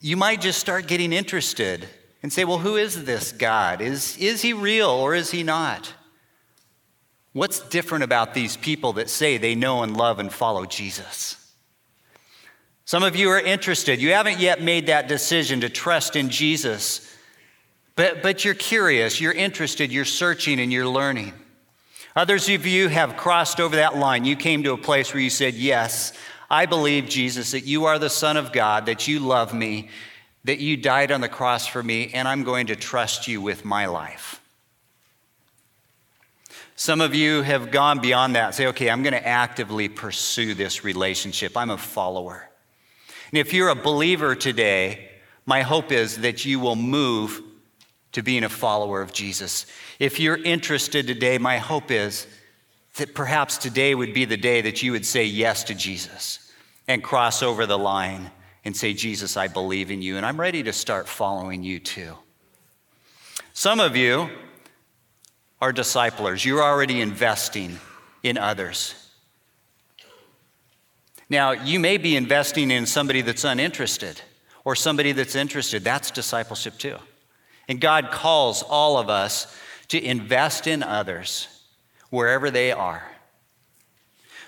you 0.00 0.16
might 0.16 0.40
just 0.40 0.58
start 0.58 0.86
getting 0.86 1.12
interested 1.12 1.86
and 2.22 2.32
say, 2.32 2.44
well, 2.44 2.58
who 2.58 2.76
is 2.76 3.04
this 3.04 3.32
God? 3.32 3.80
Is, 3.80 4.16
is 4.16 4.42
he 4.42 4.52
real 4.52 4.88
or 4.88 5.14
is 5.14 5.30
he 5.30 5.42
not? 5.42 5.92
What's 7.32 7.60
different 7.60 8.04
about 8.04 8.34
these 8.34 8.56
people 8.56 8.94
that 8.94 9.10
say 9.10 9.36
they 9.36 9.54
know 9.54 9.82
and 9.82 9.96
love 9.96 10.18
and 10.18 10.32
follow 10.32 10.64
Jesus? 10.64 11.36
Some 12.84 13.02
of 13.02 13.14
you 13.14 13.28
are 13.28 13.40
interested. 13.40 14.00
You 14.00 14.12
haven't 14.12 14.40
yet 14.40 14.62
made 14.62 14.86
that 14.86 15.08
decision 15.08 15.60
to 15.60 15.68
trust 15.68 16.16
in 16.16 16.30
Jesus, 16.30 17.14
but, 17.98 18.22
but 18.22 18.44
you're 18.44 18.54
curious, 18.54 19.20
you're 19.20 19.32
interested, 19.32 19.90
you're 19.90 20.04
searching, 20.04 20.60
and 20.60 20.72
you're 20.72 20.86
learning. 20.86 21.32
Others 22.14 22.48
of 22.48 22.64
you 22.64 22.86
have 22.86 23.16
crossed 23.16 23.58
over 23.58 23.74
that 23.74 23.96
line. 23.96 24.24
You 24.24 24.36
came 24.36 24.62
to 24.62 24.72
a 24.72 24.78
place 24.78 25.12
where 25.12 25.20
you 25.20 25.30
said, 25.30 25.54
Yes, 25.54 26.12
I 26.48 26.66
believe, 26.66 27.08
Jesus, 27.08 27.50
that 27.50 27.64
you 27.64 27.86
are 27.86 27.98
the 27.98 28.08
Son 28.08 28.36
of 28.36 28.52
God, 28.52 28.86
that 28.86 29.08
you 29.08 29.18
love 29.18 29.52
me, 29.52 29.88
that 30.44 30.60
you 30.60 30.76
died 30.76 31.10
on 31.10 31.20
the 31.20 31.28
cross 31.28 31.66
for 31.66 31.82
me, 31.82 32.12
and 32.14 32.28
I'm 32.28 32.44
going 32.44 32.68
to 32.68 32.76
trust 32.76 33.26
you 33.26 33.42
with 33.42 33.64
my 33.64 33.86
life. 33.86 34.40
Some 36.76 37.00
of 37.00 37.16
you 37.16 37.42
have 37.42 37.72
gone 37.72 37.98
beyond 37.98 38.36
that. 38.36 38.54
Say, 38.54 38.68
okay, 38.68 38.90
I'm 38.90 39.02
going 39.02 39.12
to 39.12 39.26
actively 39.26 39.88
pursue 39.88 40.54
this 40.54 40.84
relationship. 40.84 41.56
I'm 41.56 41.70
a 41.70 41.76
follower. 41.76 42.48
And 43.32 43.40
if 43.40 43.52
you're 43.52 43.70
a 43.70 43.74
believer 43.74 44.36
today, 44.36 45.08
my 45.46 45.62
hope 45.62 45.90
is 45.90 46.18
that 46.18 46.44
you 46.44 46.60
will 46.60 46.76
move 46.76 47.42
to 48.18 48.22
being 48.22 48.44
a 48.44 48.48
follower 48.48 49.00
of 49.00 49.12
Jesus. 49.12 49.66
If 49.98 50.20
you're 50.20 50.36
interested 50.36 51.06
today, 51.06 51.38
my 51.38 51.58
hope 51.58 51.90
is 51.90 52.26
that 52.96 53.14
perhaps 53.14 53.58
today 53.58 53.94
would 53.94 54.12
be 54.12 54.24
the 54.24 54.36
day 54.36 54.60
that 54.60 54.82
you 54.82 54.92
would 54.92 55.06
say 55.06 55.24
yes 55.24 55.64
to 55.64 55.74
Jesus 55.74 56.52
and 56.86 57.02
cross 57.02 57.42
over 57.42 57.64
the 57.64 57.78
line 57.78 58.30
and 58.64 58.76
say, 58.76 58.92
Jesus, 58.92 59.36
I 59.36 59.48
believe 59.48 59.90
in 59.90 60.02
you, 60.02 60.16
and 60.16 60.26
I'm 60.26 60.38
ready 60.38 60.62
to 60.64 60.72
start 60.72 61.08
following 61.08 61.62
you 61.62 61.78
too. 61.78 62.14
Some 63.52 63.80
of 63.80 63.96
you, 63.96 64.28
are 65.60 65.72
disciplers. 65.72 66.44
You're 66.44 66.62
already 66.62 67.00
investing 67.00 67.78
in 68.22 68.38
others. 68.38 68.94
Now, 71.28 71.50
you 71.50 71.78
may 71.78 71.98
be 71.98 72.16
investing 72.16 72.70
in 72.70 72.86
somebody 72.86 73.20
that's 73.20 73.44
uninterested 73.44 74.20
or 74.64 74.74
somebody 74.74 75.12
that's 75.12 75.34
interested. 75.34 75.84
That's 75.84 76.10
discipleship 76.10 76.78
too. 76.78 76.96
And 77.68 77.80
God 77.80 78.10
calls 78.10 78.62
all 78.62 78.96
of 78.96 79.10
us 79.10 79.54
to 79.88 80.02
invest 80.02 80.66
in 80.66 80.82
others 80.82 81.48
wherever 82.10 82.50
they 82.50 82.72
are. 82.72 83.02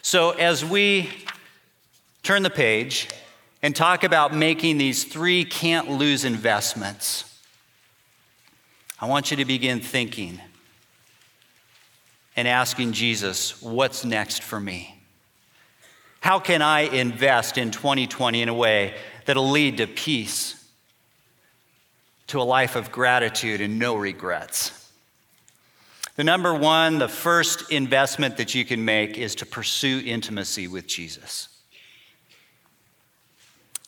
So, 0.03 0.31
as 0.31 0.65
we 0.65 1.11
turn 2.23 2.43
the 2.43 2.51
page 2.51 3.09
and 3.63 3.77
talk 3.77 4.03
about 4.03 4.35
making 4.35 4.79
these 4.79 5.05
three 5.05 5.45
can't 5.45 5.91
lose 5.91 6.25
investments, 6.25 7.27
I 8.99 9.07
want 9.07 9.31
you 9.31 9.37
to 9.39 9.45
begin 9.45 9.81
thinking 9.81 10.41
and 12.37 12.49
asking 12.49 12.93
Jesus, 12.93 13.61
What's 13.61 14.05
next 14.05 14.43
for 14.43 14.59
me? 14.59 15.01
How 16.21 16.39
can 16.39 16.61
I 16.63 16.81
invest 16.81 17.59
in 17.59 17.71
2020 17.71 18.43
in 18.43 18.49
a 18.49 18.55
way 18.55 18.95
that'll 19.25 19.51
lead 19.51 19.79
to 19.79 19.87
peace, 19.87 20.60
to 22.31 22.41
a 22.41 22.43
life 22.43 22.77
of 22.77 22.91
gratitude 22.91 23.61
and 23.61 23.79
no 23.79 23.95
regrets? 23.95 24.77
The 26.17 26.25
number 26.25 26.55
one, 26.55 26.99
the 26.99 27.09
first 27.09 27.71
investment 27.71 28.37
that 28.37 28.55
you 28.55 28.65
can 28.65 28.85
make 28.85 29.17
is 29.17 29.37
to 29.37 29.47
pursue 29.47 30.03
intimacy 30.05 30.69
with 30.69 30.87
Jesus. 30.87 31.49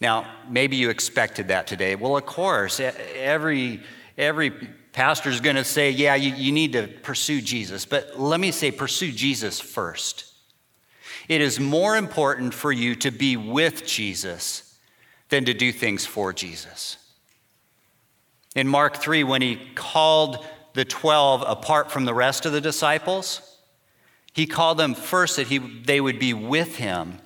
Now, 0.01 0.27
maybe 0.49 0.77
you 0.77 0.91
expected 0.91 1.49
that 1.49 1.67
today. 1.67 1.95
Well, 1.95 2.17
of 2.17 2.27
course, 2.27 2.81
every, 2.81 3.83
every 4.19 4.51
pastor 4.93 5.31
is 5.31 5.41
going 5.41 5.57
to 5.57 5.65
say, 5.65 5.91
yeah, 5.91 6.15
you, 6.15 6.35
you 6.35 6.53
need 6.53 6.73
to 6.73 6.89
pursue 6.89 7.41
Jesus. 7.41 7.85
But 7.85 8.19
let 8.19 8.41
me 8.41 8.51
say, 8.51 8.71
pursue 8.71 9.13
Jesus 9.13 9.61
first. 9.61 10.33
It 11.29 11.41
is 11.41 11.61
more 11.61 11.97
important 11.97 12.53
for 12.53 12.73
you 12.73 12.95
to 12.97 13.11
be 13.11 13.37
with 13.37 13.87
Jesus 13.87 14.77
than 15.29 15.45
to 15.45 15.55
do 15.55 15.71
things 15.71 16.05
for 16.05 16.33
Jesus. 16.33 16.97
In 18.55 18.69
Mark 18.69 18.97
3, 18.97 19.25
when 19.25 19.43
he 19.43 19.57
called 19.75 20.45
the 20.75 20.85
12 20.85 21.45
apart 21.47 21.91
from 21.91 22.05
the 22.05 22.15
rest 22.15 22.47
of 22.47 22.53
the 22.53 22.61
disciples, 22.61 23.59
he 24.33 24.47
called 24.47 24.79
them 24.79 24.95
first 24.95 25.37
that 25.37 25.49
he, 25.49 25.59
they 25.59 26.01
would 26.01 26.19
be 26.19 26.35
with 26.35 26.77
him. 26.77 27.19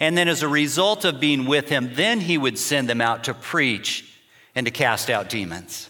And 0.00 0.18
then, 0.18 0.28
as 0.28 0.42
a 0.42 0.48
result 0.48 1.04
of 1.04 1.20
being 1.20 1.46
with 1.46 1.68
him, 1.68 1.94
then 1.94 2.20
he 2.20 2.36
would 2.36 2.58
send 2.58 2.88
them 2.88 3.00
out 3.00 3.24
to 3.24 3.34
preach 3.34 4.18
and 4.54 4.66
to 4.66 4.70
cast 4.70 5.08
out 5.08 5.28
demons. 5.28 5.88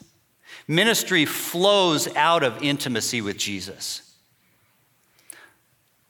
Ministry 0.68 1.24
flows 1.24 2.14
out 2.14 2.42
of 2.42 2.62
intimacy 2.62 3.20
with 3.20 3.36
Jesus. 3.36 4.04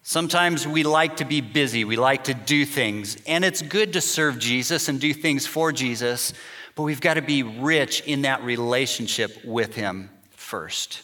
Sometimes 0.02 0.66
we 0.66 0.82
like 0.82 1.16
to 1.16 1.24
be 1.24 1.40
busy, 1.40 1.84
we 1.84 1.96
like 1.96 2.24
to 2.24 2.34
do 2.34 2.66
things, 2.66 3.16
and 3.26 3.42
it's 3.42 3.62
good 3.62 3.94
to 3.94 4.02
serve 4.02 4.38
Jesus 4.38 4.88
and 4.88 5.00
do 5.00 5.14
things 5.14 5.46
for 5.46 5.72
Jesus, 5.72 6.34
but 6.74 6.82
we've 6.82 7.00
got 7.00 7.14
to 7.14 7.22
be 7.22 7.42
rich 7.42 8.00
in 8.02 8.22
that 8.22 8.42
relationship 8.42 9.44
with 9.44 9.74
Him 9.74 10.10
first. 10.30 11.02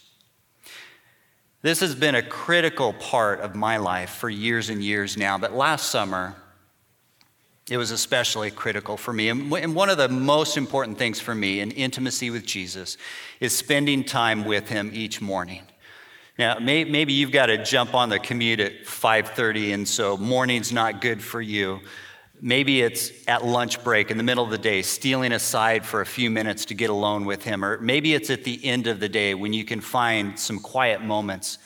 This 1.62 1.80
has 1.80 1.94
been 1.94 2.14
a 2.14 2.22
critical 2.22 2.94
part 2.94 3.40
of 3.40 3.54
my 3.54 3.76
life 3.76 4.10
for 4.10 4.30
years 4.30 4.70
and 4.70 4.82
years 4.82 5.16
now, 5.16 5.36
but 5.36 5.52
last 5.52 5.90
summer, 5.90 6.34
it 7.68 7.76
was 7.76 7.90
especially 7.90 8.50
critical 8.50 8.96
for 8.96 9.12
me. 9.12 9.28
And 9.28 9.74
one 9.74 9.90
of 9.90 9.98
the 9.98 10.08
most 10.08 10.56
important 10.56 10.98
things 10.98 11.20
for 11.20 11.34
me 11.34 11.60
in 11.60 11.70
intimacy 11.70 12.30
with 12.30 12.44
Jesus 12.44 12.96
is 13.38 13.56
spending 13.56 14.02
time 14.02 14.44
with 14.44 14.68
him 14.68 14.90
each 14.92 15.20
morning. 15.20 15.62
Now, 16.38 16.58
maybe 16.58 17.12
you've 17.12 17.30
got 17.30 17.46
to 17.46 17.62
jump 17.62 17.94
on 17.94 18.08
the 18.08 18.18
commute 18.18 18.60
at 18.60 18.86
5:30 18.86 19.74
and 19.74 19.86
so 19.86 20.16
morning's 20.16 20.72
not 20.72 21.00
good 21.00 21.22
for 21.22 21.40
you. 21.40 21.80
Maybe 22.42 22.80
it's 22.80 23.12
at 23.28 23.44
lunch 23.44 23.84
break 23.84 24.10
in 24.10 24.16
the 24.16 24.22
middle 24.22 24.44
of 24.44 24.50
the 24.50 24.58
day, 24.58 24.82
stealing 24.82 25.32
aside 25.32 25.84
for 25.84 26.00
a 26.00 26.06
few 26.06 26.30
minutes 26.30 26.64
to 26.66 26.74
get 26.74 26.88
alone 26.88 27.26
with 27.26 27.44
him, 27.44 27.64
or 27.64 27.78
maybe 27.80 28.14
it's 28.14 28.30
at 28.30 28.44
the 28.44 28.64
end 28.64 28.86
of 28.86 28.98
the 28.98 29.08
day 29.08 29.34
when 29.34 29.52
you 29.52 29.64
can 29.64 29.80
find 29.80 30.38
some 30.38 30.58
quiet 30.58 31.02
moments 31.02 31.58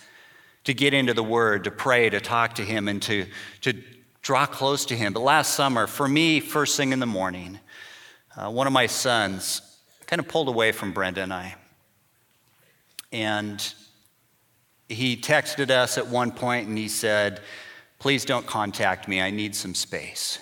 to 0.64 0.74
get 0.74 0.94
into 0.94 1.14
the 1.14 1.22
Word, 1.22 1.64
to 1.64 1.70
pray, 1.70 2.10
to 2.10 2.20
talk 2.20 2.54
to 2.54 2.62
Him, 2.62 2.88
and 2.88 3.00
to, 3.02 3.26
to 3.60 3.74
draw 4.22 4.46
close 4.46 4.86
to 4.86 4.96
Him. 4.96 5.12
But 5.12 5.20
last 5.20 5.54
summer, 5.54 5.86
for 5.86 6.08
me, 6.08 6.40
first 6.40 6.76
thing 6.76 6.92
in 6.92 6.98
the 6.98 7.06
morning, 7.06 7.60
uh, 8.36 8.50
one 8.50 8.66
of 8.66 8.72
my 8.72 8.86
sons 8.86 9.60
kind 10.06 10.20
of 10.20 10.28
pulled 10.28 10.48
away 10.48 10.72
from 10.72 10.92
Brenda 10.92 11.22
and 11.22 11.32
I. 11.32 11.54
And 13.12 13.74
he 14.88 15.16
texted 15.16 15.70
us 15.70 15.98
at 15.98 16.08
one 16.08 16.32
point 16.32 16.68
and 16.68 16.76
he 16.76 16.88
said, 16.88 17.40
Please 18.00 18.24
don't 18.24 18.46
contact 18.46 19.08
me. 19.08 19.20
I 19.20 19.30
need 19.30 19.54
some 19.54 19.74
space. 19.74 20.38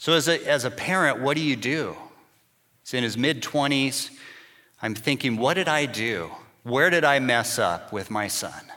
So, 0.00 0.14
as 0.14 0.28
a, 0.28 0.48
as 0.48 0.64
a 0.64 0.70
parent, 0.70 1.20
what 1.20 1.36
do 1.36 1.42
you 1.42 1.56
do? 1.56 1.94
He's 2.84 2.94
in 2.94 3.02
his 3.02 3.18
mid 3.18 3.42
20s. 3.42 4.08
I'm 4.80 4.94
thinking, 4.94 5.36
what 5.36 5.54
did 5.54 5.68
I 5.68 5.84
do? 5.84 6.30
Where 6.62 6.88
did 6.88 7.04
I 7.04 7.18
mess 7.18 7.58
up 7.58 7.92
with 7.92 8.10
my 8.10 8.26
son? 8.26 8.72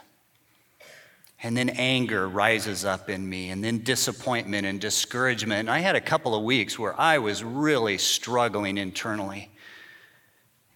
And 1.42 1.56
then 1.56 1.70
anger 1.70 2.28
rises 2.28 2.84
up 2.84 3.08
in 3.08 3.26
me, 3.26 3.48
and 3.48 3.64
then 3.64 3.78
disappointment 3.78 4.66
and 4.66 4.78
discouragement. 4.78 5.60
And 5.60 5.70
I 5.70 5.78
had 5.78 5.96
a 5.96 6.00
couple 6.02 6.34
of 6.34 6.42
weeks 6.42 6.78
where 6.78 6.98
I 7.00 7.16
was 7.16 7.42
really 7.42 7.96
struggling 7.96 8.76
internally, 8.76 9.50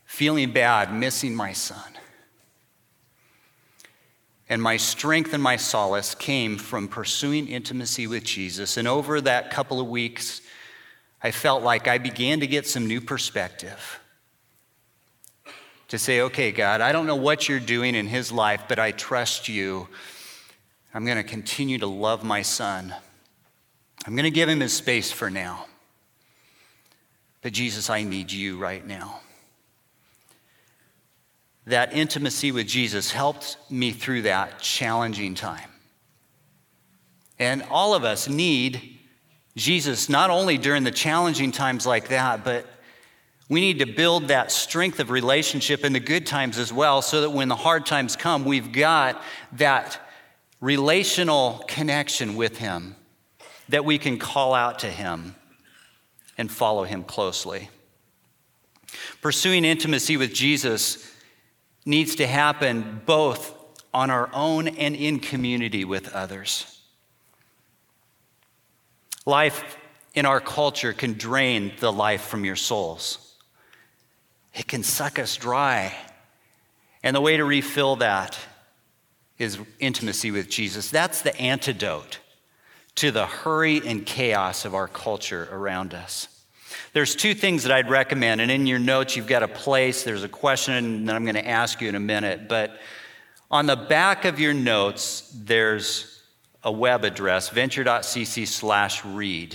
feeling 0.07 0.51
bad, 0.53 0.95
missing 0.95 1.35
my 1.35 1.53
son. 1.53 1.98
And 4.49 4.63
my 4.63 4.79
strength 4.79 5.35
and 5.35 5.43
my 5.43 5.57
solace 5.57 6.15
came 6.15 6.57
from 6.57 6.89
pursuing 6.89 7.49
intimacy 7.49 8.07
with 8.07 8.25
Jesus. 8.25 8.77
And 8.77 8.89
over 8.89 9.21
that 9.21 9.51
couple 9.51 9.79
of 9.81 9.89
weeks, 9.89 10.41
I 11.23 11.33
felt 11.33 11.63
like 11.63 11.87
I 11.87 11.99
began 11.99 12.41
to 12.41 12.47
get 12.47 12.67
some 12.67 12.87
new 12.87 13.01
perspective. 13.01 14.01
To 15.89 15.99
say, 15.99 16.23
okay, 16.23 16.53
God, 16.53 16.81
I 16.81 16.93
don't 16.93 17.07
know 17.07 17.17
what 17.17 17.49
you're 17.49 17.61
doing 17.61 17.95
in 17.95 18.07
his 18.07 18.33
life, 18.33 18.65
but 18.69 18.79
I 18.79 18.93
trust 18.93 19.49
you. 19.49 19.89
I'm 20.95 21.05
going 21.05 21.17
to 21.17 21.23
continue 21.23 21.79
to 21.79 21.87
love 21.87 22.25
my 22.25 22.43
son. 22.43 22.95
I'm 24.07 24.15
going 24.15 24.25
to 24.25 24.31
give 24.31 24.49
him 24.49 24.61
his 24.61 24.73
space 24.73 25.13
for 25.13 25.31
now. 25.31 25.67
But 27.43 27.53
Jesus, 27.53 27.91
I 27.91 28.03
need 28.03 28.33
you 28.33 28.59
right 28.59 28.87
now 28.87 29.21
that 31.69 31.93
intimacy 31.93 32.51
with 32.51 32.67
Jesus 32.67 33.11
helped 33.11 33.59
me 33.71 33.93
through 33.93 34.23
that 34.23 34.59
challenging 34.59 35.35
time. 35.35 35.71
And 37.39 37.63
all 37.71 37.95
of 37.95 38.05
us 38.05 38.29
need 38.29 38.99
Jesus 39.55 40.09
not 40.09 40.31
only 40.31 40.57
during 40.57 40.83
the 40.83 40.91
challenging 40.91 41.53
times 41.53 41.87
like 41.87 42.09
that, 42.09 42.43
but 42.43 42.67
we 43.51 43.61
need 43.61 43.79
to 43.81 43.87
build 43.87 44.29
that 44.29 44.51
strength 44.51 44.99
of 44.99 45.11
relationship 45.11 45.85
in 45.85 45.93
the 45.93 46.01
good 46.01 46.27
times 46.27 46.59
as 46.59 46.73
well, 46.73 47.03
so 47.03 47.21
that 47.21 47.31
when 47.31 47.49
the 47.49 47.57
hard 47.57 47.87
times 47.87 48.17
come, 48.17 48.45
we've 48.45 48.73
got 48.73 49.23
that 49.53 50.01
relational 50.61 51.65
connection 51.69 52.35
with 52.35 52.59
Him 52.59 52.97
that 53.69 53.85
we 53.85 53.99
can 53.99 54.19
call 54.19 54.55
out 54.55 54.79
to 54.81 54.87
Him 54.87 55.35
and 56.39 56.51
follow 56.51 56.85
Him 56.85 57.05
closely. 57.05 57.69
Pursuing 59.21 59.65
intimacy 59.65 60.17
with 60.17 60.33
Jesus 60.33 61.15
needs 61.89 62.17
to 62.17 62.27
happen 62.27 63.01
both 63.07 63.55
on 63.95 64.11
our 64.11 64.29
own 64.35 64.69
and 64.69 64.95
in 64.95 65.19
community 65.19 65.87
with 65.87 66.13
others. 66.15 66.81
Life 69.25 69.79
in 70.15 70.27
our 70.27 70.39
culture 70.39 70.93
can 70.93 71.15
drain 71.15 71.73
the 71.81 71.91
life 71.91 72.23
from 72.23 72.45
your 72.45 72.57
souls, 72.57 73.35
it 74.55 74.69
can 74.69 74.83
suck 74.83 75.19
us 75.19 75.37
dry. 75.37 75.95
And 77.01 77.15
the 77.15 77.21
way 77.21 77.37
to 77.37 77.45
refill 77.45 77.97
that 77.97 78.37
is 79.39 79.57
intimacy 79.79 80.33
with 80.33 80.51
Jesus. 80.51 80.91
That's 80.91 81.23
the 81.23 81.35
antidote 81.41 82.19
to 82.97 83.13
the 83.13 83.25
hurry 83.25 83.81
and 83.87 84.05
chaos 84.05 84.65
of 84.65 84.75
our 84.75 84.89
culture 84.89 85.49
around 85.53 85.95
us. 85.95 86.38
There's 86.99 87.15
two 87.15 87.33
things 87.33 87.63
that 87.63 87.71
I'd 87.71 87.89
recommend, 87.89 88.41
and 88.41 88.51
in 88.51 88.67
your 88.67 88.81
notes, 88.81 89.15
you've 89.15 89.29
got 89.29 89.45
a 89.45 89.47
place. 89.47 90.03
There's 90.03 90.25
a 90.25 90.29
question 90.29 91.05
that 91.05 91.15
I'm 91.15 91.23
going 91.23 91.37
to 91.37 91.47
ask 91.47 91.81
you 91.81 91.89
in 91.89 91.95
a 91.95 92.01
minute. 92.01 92.49
But 92.49 92.77
on 93.53 93.67
the 93.67 93.77
back 93.77 94.25
of 94.25 94.41
your 94.41 94.53
notes, 94.53 95.33
there's 95.33 96.21
a 96.65 96.73
web 96.73 97.05
address, 97.05 97.51
venture.cc 97.51 98.49
slash 98.49 99.05
read. 99.05 99.55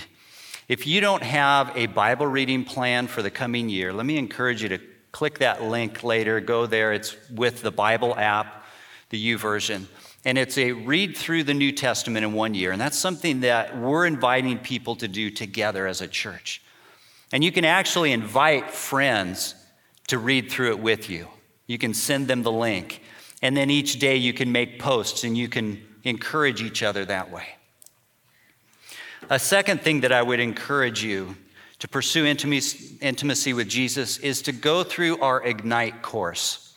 If 0.70 0.88
you 0.88 1.02
don't 1.02 1.22
have 1.22 1.76
a 1.76 1.88
Bible 1.88 2.28
reading 2.28 2.64
plan 2.64 3.08
for 3.08 3.22
the 3.22 3.30
coming 3.30 3.68
year, 3.68 3.92
let 3.92 4.06
me 4.06 4.18
encourage 4.18 4.64
you 4.64 4.70
to 4.70 4.80
click 5.12 5.40
that 5.40 5.62
link 5.62 6.02
later. 6.02 6.40
Go 6.40 6.66
there. 6.66 6.94
It's 6.94 7.18
with 7.30 7.62
the 7.62 7.72
Bible 7.72 8.16
app, 8.16 8.64
the 9.10 9.34
YouVersion. 9.34 9.88
And 10.24 10.38
it's 10.38 10.58
a 10.58 10.72
read 10.72 11.18
through 11.18 11.44
the 11.44 11.54
New 11.54 11.74
Testament 11.74 12.24
in 12.24 12.32
one 12.32 12.54
year. 12.54 12.72
And 12.72 12.80
that's 12.80 12.98
something 12.98 13.42
that 13.42 13.78
we're 13.78 14.06
inviting 14.06 14.60
people 14.60 14.96
to 14.96 15.10
do 15.10 15.30
together 15.30 15.88
as 15.88 16.00
a 16.00 16.08
church. 16.08 16.62
And 17.34 17.44
you 17.44 17.52
can 17.52 17.66
actually 17.66 18.12
invite 18.12 18.70
friends 18.70 19.56
to 20.08 20.20
read 20.20 20.52
through 20.52 20.70
it 20.70 20.80
with 20.80 21.10
you. 21.10 21.28
You 21.66 21.80
can 21.80 21.96
send 21.96 22.28
them 22.28 22.44
the 22.44 22.52
link. 22.52 23.02
And 23.42 23.58
then 23.58 23.72
each 23.72 23.98
day 23.98 24.18
you 24.18 24.34
can 24.34 24.52
make 24.52 24.80
posts 24.80 25.24
and 25.24 25.36
you 25.36 25.50
can 25.50 25.84
encourage 26.04 26.62
each 26.62 26.84
other 26.84 27.04
that 27.06 27.32
way. 27.32 27.48
A 29.32 29.40
second 29.40 29.82
thing 29.82 30.02
that 30.02 30.12
I 30.12 30.22
would 30.22 30.40
encourage 30.40 31.04
you 31.04 31.36
to 31.80 31.88
pursue 31.88 32.24
intimacy 32.28 33.54
with 33.54 33.68
Jesus 33.68 34.20
is 34.20 34.44
to 34.44 34.52
go 34.52 34.84
through 34.84 35.20
our 35.20 35.44
Ignite 35.44 36.04
course. 36.04 36.76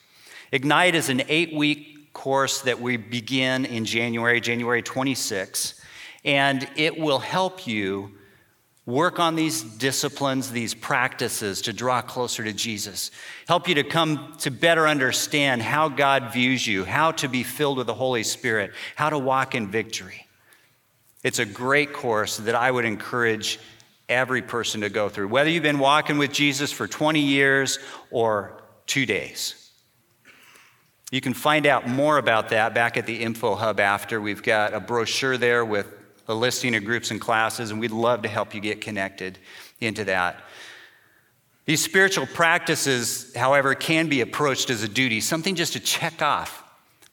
Ignite 0.53 0.95
is 0.95 1.11
an 1.11 1.23
eight 1.29 1.55
week 1.55 2.15
course 2.15 2.63
that 2.63 2.81
we 2.81 2.97
begin 2.97 3.67
in 3.67 3.85
January, 3.85 4.41
January 4.41 4.81
26, 4.81 5.79
and 6.25 6.67
it 6.77 6.99
will 6.99 7.19
help 7.19 7.67
you 7.67 8.13
Work 8.87 9.19
on 9.19 9.35
these 9.35 9.63
disciplines, 9.63 10.53
these 10.53 10.73
practices 10.73 11.63
to 11.63 11.73
draw 11.73 12.03
closer 12.03 12.45
to 12.45 12.53
Jesus. 12.53 13.11
Help 13.49 13.69
you 13.69 13.75
to 13.75 13.83
come 13.83 14.37
to 14.39 14.51
better 14.53 14.87
understand 14.87 15.61
how 15.61 15.89
God 15.89 16.33
views 16.33 16.65
you, 16.65 16.85
how 16.85 17.11
to 17.13 17.29
be 17.29 17.43
filled 17.43 17.79
with 17.79 17.89
the 17.89 17.95
Holy 17.95 18.23
Spirit, 18.23 18.71
how 18.95 19.11
to 19.11 19.19
walk 19.19 19.57
in 19.57 19.69
victory. 19.69 20.29
It's 21.25 21.41
a 21.41 21.45
great 21.45 21.93
course 21.93 22.37
that 22.37 22.55
I 22.55 22.71
would 22.71 22.85
encourage 22.85 23.59
every 24.09 24.43
person 24.43 24.83
to 24.83 24.89
go 24.89 25.09
through, 25.09 25.27
whether 25.29 25.51
you've 25.51 25.65
been 25.65 25.81
walking 25.81 26.17
with 26.17 26.33
Jesus 26.33 26.71
for 26.71 26.87
20 26.87 27.19
years 27.19 27.81
or 28.13 28.63
two 28.87 29.05
days. 29.05 29.69
You 31.11 31.21
can 31.21 31.35
find 31.35 31.67
out 31.67 31.89
more 31.89 32.19
about 32.19 32.51
that 32.51 32.73
back 32.73 32.97
at 32.97 33.07
the 33.07 33.21
Info 33.21 33.57
Hub 33.57 33.81
after. 33.81 34.21
We've 34.21 34.45
got 34.45 34.75
a 34.75 34.81
brochure 34.81 35.37
there 35.37 35.65
with 35.65 35.96
a 36.29 36.35
listing 36.35 36.75
of 36.75 36.85
groups 36.85 37.11
and 37.11 37.21
classes, 37.21 37.71
and 37.71 37.81
we'd 37.81 37.91
love 37.91 38.23
to 38.23 38.29
help 38.29 38.55
you 38.55 38.61
get 38.61 38.81
connected 38.81 39.39
into 39.81 40.05
that. 40.05 40.43
These 41.67 41.83
spiritual 41.83 42.27
practices, 42.27 43.35
however, 43.35 43.75
can 43.75 44.09
be 44.09 44.21
approached 44.21 44.71
as 44.71 44.83
a 44.83 44.89
duty, 44.89 45.21
something 45.21 45.55
just 45.55 45.73
to 45.73 45.81
check 45.81 46.23
off. 46.23 46.63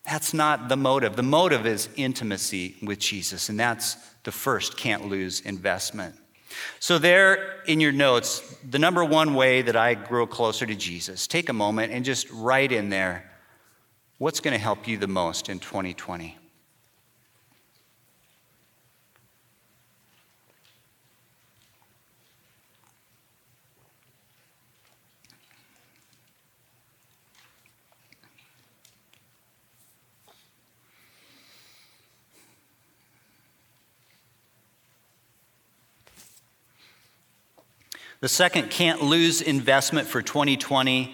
That's 0.05 0.33
not 0.33 0.69
the 0.69 0.77
motive. 0.77 1.15
The 1.15 1.23
motive 1.23 1.65
is 1.65 1.89
intimacy 1.95 2.75
with 2.81 2.99
Jesus, 2.99 3.49
and 3.49 3.59
that's 3.59 3.95
the 4.23 4.31
first 4.31 4.77
can't 4.77 5.07
lose 5.07 5.41
investment. 5.41 6.15
So, 6.79 6.99
there 6.99 7.61
in 7.65 7.79
your 7.79 7.91
notes, 7.91 8.41
the 8.69 8.77
number 8.77 9.03
one 9.03 9.33
way 9.33 9.63
that 9.63 9.75
I 9.75 9.95
grow 9.95 10.27
closer 10.27 10.65
to 10.67 10.75
Jesus, 10.75 11.25
take 11.25 11.49
a 11.49 11.53
moment 11.53 11.91
and 11.91 12.05
just 12.05 12.29
write 12.31 12.71
in 12.71 12.89
there 12.89 13.31
what's 14.19 14.39
going 14.39 14.53
to 14.53 14.59
help 14.59 14.87
you 14.87 14.97
the 14.97 15.07
most 15.07 15.49
in 15.49 15.59
2020. 15.59 16.37
The 38.23 38.29
second 38.29 38.69
can't 38.69 39.01
lose 39.01 39.41
investment 39.41 40.07
for 40.07 40.21
2020 40.21 41.13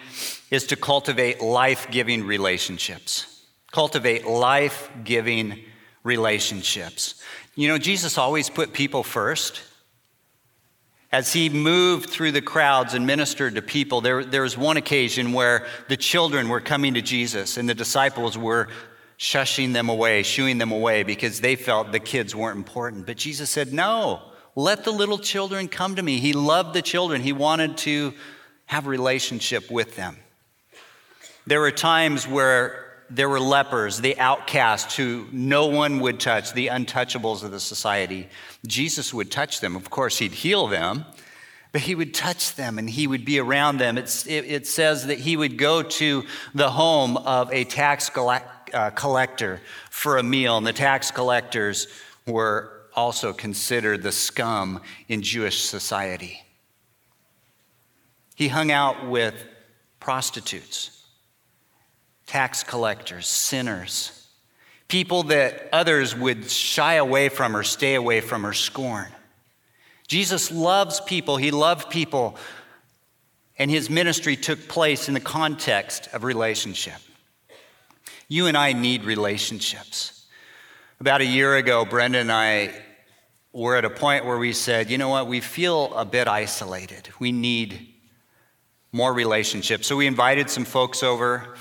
is 0.52 0.68
to 0.68 0.76
cultivate 0.76 1.40
life 1.40 1.88
giving 1.90 2.24
relationships. 2.24 3.46
Cultivate 3.72 4.28
life 4.28 4.88
giving 5.02 5.58
relationships. 6.04 7.20
You 7.56 7.66
know, 7.66 7.78
Jesus 7.78 8.16
always 8.16 8.48
put 8.48 8.72
people 8.72 9.02
first. 9.02 9.60
As 11.10 11.32
he 11.32 11.48
moved 11.48 12.10
through 12.10 12.30
the 12.30 12.42
crowds 12.42 12.94
and 12.94 13.08
ministered 13.08 13.56
to 13.56 13.62
people, 13.62 14.00
there, 14.00 14.22
there 14.22 14.42
was 14.42 14.56
one 14.56 14.76
occasion 14.76 15.32
where 15.32 15.66
the 15.88 15.96
children 15.96 16.48
were 16.48 16.60
coming 16.60 16.94
to 16.94 17.02
Jesus 17.02 17.56
and 17.56 17.68
the 17.68 17.74
disciples 17.74 18.38
were 18.38 18.68
shushing 19.18 19.72
them 19.72 19.88
away, 19.88 20.22
shooing 20.22 20.58
them 20.58 20.70
away 20.70 21.02
because 21.02 21.40
they 21.40 21.56
felt 21.56 21.90
the 21.90 21.98
kids 21.98 22.36
weren't 22.36 22.56
important. 22.56 23.04
But 23.04 23.16
Jesus 23.16 23.50
said, 23.50 23.72
No, 23.72 24.29
let 24.56 24.84
the 24.84 24.90
little 24.90 25.18
children 25.18 25.68
come 25.68 25.96
to 25.96 26.02
me. 26.02 26.18
He 26.18 26.32
loved 26.32 26.74
the 26.74 26.82
children, 26.82 27.22
he 27.22 27.32
wanted 27.32 27.76
to 27.78 28.12
have 28.66 28.86
relationship 28.86 29.70
with 29.70 29.96
them. 29.96 30.16
There 31.46 31.60
were 31.60 31.72
times 31.72 32.28
where 32.28 32.86
there 33.10 33.28
were 33.28 33.40
lepers, 33.40 34.00
the 34.00 34.16
outcasts 34.18 34.96
who 34.96 35.26
no 35.32 35.66
one 35.66 35.98
would 35.98 36.20
touch, 36.20 36.52
the 36.52 36.68
untouchables 36.68 37.42
of 37.42 37.50
the 37.50 37.58
society. 37.58 38.28
Jesus 38.66 39.12
would 39.12 39.32
touch 39.32 39.60
them. 39.60 39.74
Of 39.74 39.90
course, 39.90 40.18
he'd 40.18 40.32
heal 40.32 40.68
them, 40.68 41.04
but 41.72 41.80
he 41.80 41.96
would 41.96 42.14
touch 42.14 42.54
them 42.54 42.78
and 42.78 42.88
he 42.88 43.08
would 43.08 43.24
be 43.24 43.40
around 43.40 43.78
them. 43.78 43.98
It, 43.98 44.26
it 44.28 44.66
says 44.68 45.08
that 45.08 45.18
he 45.18 45.36
would 45.36 45.58
go 45.58 45.82
to 45.82 46.24
the 46.54 46.70
home 46.70 47.16
of 47.16 47.52
a 47.52 47.64
tax 47.64 48.10
uh, 48.16 48.90
collector 48.90 49.60
for 49.90 50.18
a 50.18 50.22
meal, 50.22 50.56
and 50.56 50.66
the 50.66 50.72
tax 50.72 51.10
collectors 51.10 51.88
were 52.26 52.79
also 53.00 53.32
considered 53.32 54.02
the 54.02 54.12
scum 54.12 54.78
in 55.08 55.22
Jewish 55.22 55.62
society. 55.62 56.42
He 58.34 58.48
hung 58.48 58.70
out 58.70 59.08
with 59.08 59.34
prostitutes, 60.00 61.02
tax 62.26 62.62
collectors, 62.62 63.26
sinners, 63.26 64.28
people 64.88 65.22
that 65.24 65.70
others 65.72 66.14
would 66.14 66.50
shy 66.50 66.94
away 66.94 67.30
from 67.30 67.56
or 67.56 67.62
stay 67.62 67.94
away 67.94 68.20
from 68.20 68.44
or 68.44 68.52
scorn. 68.52 69.08
Jesus 70.06 70.50
loves 70.50 71.00
people, 71.00 71.38
he 71.38 71.50
loved 71.50 71.88
people, 71.88 72.36
and 73.58 73.70
his 73.70 73.88
ministry 73.88 74.36
took 74.36 74.68
place 74.68 75.08
in 75.08 75.14
the 75.14 75.20
context 75.20 76.10
of 76.12 76.22
relationship. 76.22 77.00
You 78.28 78.46
and 78.46 78.58
I 78.58 78.74
need 78.74 79.04
relationships. 79.04 80.26
About 81.00 81.22
a 81.22 81.26
year 81.26 81.56
ago, 81.56 81.86
Brenda 81.86 82.18
and 82.18 82.30
I 82.30 82.74
were 83.52 83.76
at 83.76 83.84
a 83.84 83.90
point 83.90 84.24
where 84.24 84.38
we 84.38 84.52
said, 84.52 84.90
you 84.90 84.98
know 84.98 85.08
what, 85.08 85.26
we 85.26 85.40
feel 85.40 85.92
a 85.94 86.04
bit 86.04 86.28
isolated. 86.28 87.08
We 87.18 87.32
need 87.32 87.88
more 88.92 89.12
relationships. 89.12 89.86
So 89.86 89.96
we 89.96 90.06
invited 90.06 90.50
some 90.50 90.64
folks 90.64 91.02
over 91.02 91.54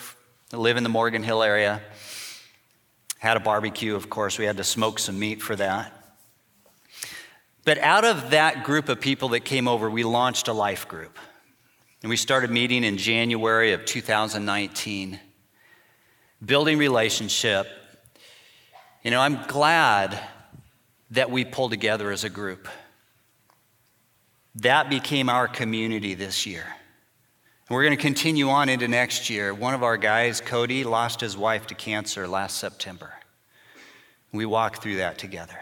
that 0.50 0.58
live 0.58 0.78
in 0.78 0.84
the 0.84 0.90
Morgan 0.90 1.24
Hill 1.24 1.44
area. 1.44 1.82
Had 3.18 3.38
a 3.38 3.40
barbecue, 3.40 3.96
of 3.96 4.10
course. 4.10 4.38
We 4.38 4.46
had 4.46 4.58
to 4.58 4.64
smoke 4.64 5.00
some 5.00 5.20
meat 5.20 5.42
for 5.42 5.56
that. 5.56 5.94
But 7.66 7.78
out 7.80 8.06
of 8.06 8.32
that 8.32 8.64
group 8.64 8.90
of 8.90 9.02
people 9.02 9.30
that 9.30 9.42
came 9.42 9.68
over, 9.68 9.90
we 9.90 10.04
launched 10.04 10.48
a 10.48 10.54
life 10.54 10.88
group. 10.88 11.18
And 12.02 12.10
we 12.10 12.16
started 12.16 12.50
meeting 12.50 12.84
in 12.84 12.98
January 12.98 13.74
of 13.74 13.84
2019, 13.86 15.20
building 16.44 16.78
relationship, 16.78 17.68
you 19.04 19.12
know, 19.12 19.20
I'm 19.20 19.44
glad 19.48 20.20
that 21.12 21.32
we 21.32 21.46
pull 21.46 21.70
together 21.70 22.12
as 22.12 22.24
a 22.24 22.30
group. 22.30 22.68
That 24.56 24.90
became 24.90 25.30
our 25.30 25.48
community 25.48 26.14
this 26.14 26.46
year. 26.46 26.66
And 27.68 27.76
we're 27.76 27.84
going 27.84 27.98
to 27.98 28.02
continue 28.02 28.50
on 28.50 28.68
into 28.68 28.88
next 28.88 29.30
year. 29.30 29.54
One 29.54 29.74
of 29.74 29.84
our 29.84 29.98
guys, 29.98 30.42
Cody, 30.42 30.84
lost 30.84 31.22
his 31.22 31.38
wife 31.38 31.68
to 31.68 31.76
cancer 31.76 32.28
last 32.28 32.58
September. 32.58 33.14
We 34.32 34.46
walked 34.46 34.82
through 34.82 34.98
that 34.98 35.18
together. 35.18 35.58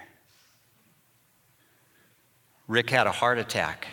Rick 2.67 2.89
had 2.89 3.07
a 3.07 3.11
heart 3.11 3.39
attack. 3.39 3.87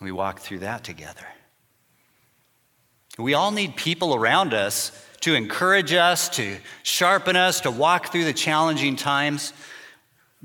We 0.00 0.12
walked 0.12 0.40
through 0.40 0.60
that 0.60 0.84
together. 0.84 1.26
We 3.18 3.34
all 3.34 3.50
need 3.50 3.76
people 3.76 4.14
around 4.14 4.54
us 4.54 4.92
to 5.20 5.34
encourage 5.34 5.92
us, 5.92 6.28
to 6.30 6.56
sharpen 6.82 7.36
us, 7.36 7.60
to 7.62 7.70
walk 7.70 8.10
through 8.10 8.24
the 8.24 8.32
challenging 8.32 8.96
times. 8.96 9.52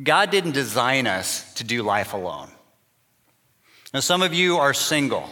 God 0.02 0.30
didn't 0.30 0.52
design 0.52 1.08
us 1.08 1.54
to 1.56 1.64
do 1.64 1.84
life 1.84 2.14
alone. 2.14 2.50
Now, 3.94 4.02
some 4.02 4.22
of 4.22 4.34
you 4.34 4.58
are 4.58 4.74
single. 4.74 5.30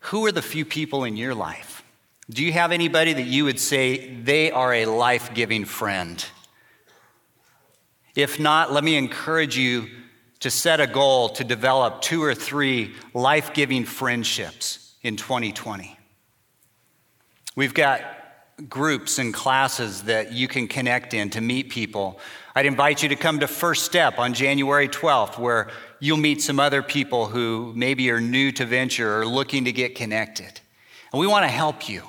Who 0.00 0.24
are 0.26 0.32
the 0.32 0.42
few 0.42 0.64
people 0.64 1.04
in 1.04 1.16
your 1.16 1.34
life? 1.34 1.82
Do 2.30 2.44
you 2.44 2.52
have 2.52 2.72
anybody 2.72 3.12
that 3.14 3.26
you 3.26 3.44
would 3.44 3.58
say 3.58 4.14
they 4.14 4.50
are 4.50 4.72
a 4.72 4.86
life 4.86 5.34
giving 5.34 5.64
friend? 5.64 6.24
If 8.14 8.38
not, 8.38 8.72
let 8.72 8.84
me 8.84 8.96
encourage 8.96 9.56
you 9.56 9.88
to 10.40 10.50
set 10.50 10.80
a 10.80 10.86
goal 10.86 11.30
to 11.30 11.44
develop 11.44 12.00
two 12.02 12.22
or 12.22 12.34
three 12.34 12.94
life 13.14 13.52
giving 13.54 13.84
friendships 13.84 14.94
in 15.02 15.16
2020. 15.16 15.98
We've 17.56 17.74
got 17.74 18.02
groups 18.68 19.18
and 19.18 19.32
classes 19.32 20.02
that 20.02 20.32
you 20.32 20.48
can 20.48 20.68
connect 20.68 21.14
in 21.14 21.30
to 21.30 21.40
meet 21.40 21.70
people. 21.70 22.20
I'd 22.58 22.66
invite 22.66 23.04
you 23.04 23.10
to 23.10 23.14
come 23.14 23.38
to 23.38 23.46
First 23.46 23.84
Step 23.84 24.18
on 24.18 24.34
January 24.34 24.88
12th, 24.88 25.38
where 25.38 25.68
you'll 26.00 26.16
meet 26.16 26.42
some 26.42 26.58
other 26.58 26.82
people 26.82 27.26
who 27.26 27.72
maybe 27.76 28.10
are 28.10 28.20
new 28.20 28.50
to 28.50 28.66
venture 28.66 29.20
or 29.20 29.24
looking 29.24 29.66
to 29.66 29.70
get 29.70 29.94
connected. 29.94 30.60
And 31.12 31.20
we 31.20 31.28
want 31.28 31.44
to 31.44 31.48
help 31.48 31.88
you 31.88 32.02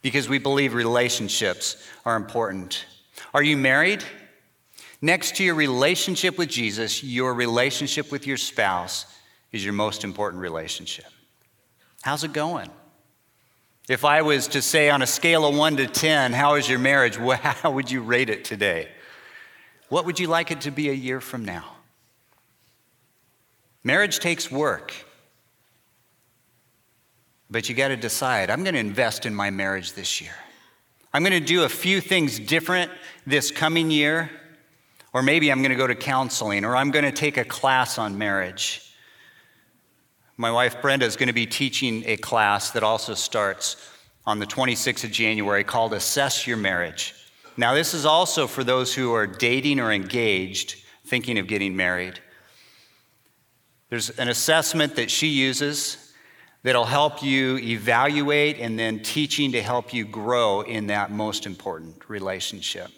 because 0.00 0.30
we 0.30 0.38
believe 0.38 0.72
relationships 0.72 1.76
are 2.06 2.16
important. 2.16 2.86
Are 3.34 3.42
you 3.42 3.58
married? 3.58 4.02
Next 5.02 5.36
to 5.36 5.44
your 5.44 5.56
relationship 5.56 6.38
with 6.38 6.48
Jesus, 6.48 7.04
your 7.04 7.34
relationship 7.34 8.10
with 8.10 8.26
your 8.26 8.38
spouse 8.38 9.04
is 9.52 9.62
your 9.62 9.74
most 9.74 10.04
important 10.04 10.40
relationship. 10.40 11.04
How's 12.00 12.24
it 12.24 12.32
going? 12.32 12.70
If 13.90 14.06
I 14.06 14.22
was 14.22 14.48
to 14.48 14.62
say 14.62 14.88
on 14.88 15.02
a 15.02 15.06
scale 15.06 15.44
of 15.44 15.54
one 15.54 15.76
to 15.76 15.86
10, 15.86 16.32
how 16.32 16.54
is 16.54 16.66
your 16.66 16.78
marriage? 16.78 17.16
How 17.42 17.70
would 17.72 17.90
you 17.90 18.00
rate 18.00 18.30
it 18.30 18.46
today? 18.46 18.88
What 19.94 20.06
would 20.06 20.18
you 20.18 20.26
like 20.26 20.50
it 20.50 20.62
to 20.62 20.72
be 20.72 20.90
a 20.90 20.92
year 20.92 21.20
from 21.20 21.44
now? 21.44 21.76
Marriage 23.84 24.18
takes 24.18 24.50
work. 24.50 24.92
But 27.48 27.68
you 27.68 27.76
got 27.76 27.88
to 27.88 27.96
decide 27.96 28.50
I'm 28.50 28.64
going 28.64 28.74
to 28.74 28.80
invest 28.80 29.24
in 29.24 29.32
my 29.32 29.50
marriage 29.50 29.92
this 29.92 30.20
year. 30.20 30.34
I'm 31.12 31.22
going 31.22 31.40
to 31.40 31.46
do 31.46 31.62
a 31.62 31.68
few 31.68 32.00
things 32.00 32.40
different 32.40 32.90
this 33.24 33.52
coming 33.52 33.88
year. 33.88 34.32
Or 35.12 35.22
maybe 35.22 35.52
I'm 35.52 35.60
going 35.60 35.70
to 35.70 35.76
go 35.76 35.86
to 35.86 35.94
counseling, 35.94 36.64
or 36.64 36.74
I'm 36.74 36.90
going 36.90 37.04
to 37.04 37.12
take 37.12 37.36
a 37.36 37.44
class 37.44 37.96
on 37.96 38.18
marriage. 38.18 38.92
My 40.36 40.50
wife 40.50 40.82
Brenda 40.82 41.06
is 41.06 41.14
going 41.14 41.28
to 41.28 41.32
be 41.32 41.46
teaching 41.46 42.02
a 42.06 42.16
class 42.16 42.72
that 42.72 42.82
also 42.82 43.14
starts 43.14 43.76
on 44.26 44.40
the 44.40 44.46
26th 44.46 45.04
of 45.04 45.12
January 45.12 45.62
called 45.62 45.94
Assess 45.94 46.48
Your 46.48 46.56
Marriage. 46.56 47.14
Now, 47.56 47.74
this 47.74 47.94
is 47.94 48.04
also 48.04 48.46
for 48.46 48.64
those 48.64 48.94
who 48.94 49.12
are 49.12 49.26
dating 49.26 49.78
or 49.78 49.92
engaged, 49.92 50.76
thinking 51.06 51.38
of 51.38 51.46
getting 51.46 51.76
married. 51.76 52.18
There's 53.90 54.10
an 54.10 54.28
assessment 54.28 54.96
that 54.96 55.10
she 55.10 55.28
uses 55.28 56.12
that'll 56.64 56.84
help 56.84 57.22
you 57.22 57.58
evaluate 57.58 58.58
and 58.58 58.76
then 58.76 59.00
teaching 59.00 59.52
to 59.52 59.62
help 59.62 59.94
you 59.94 60.04
grow 60.04 60.62
in 60.62 60.88
that 60.88 61.12
most 61.12 61.46
important 61.46 62.08
relationship. 62.08 62.88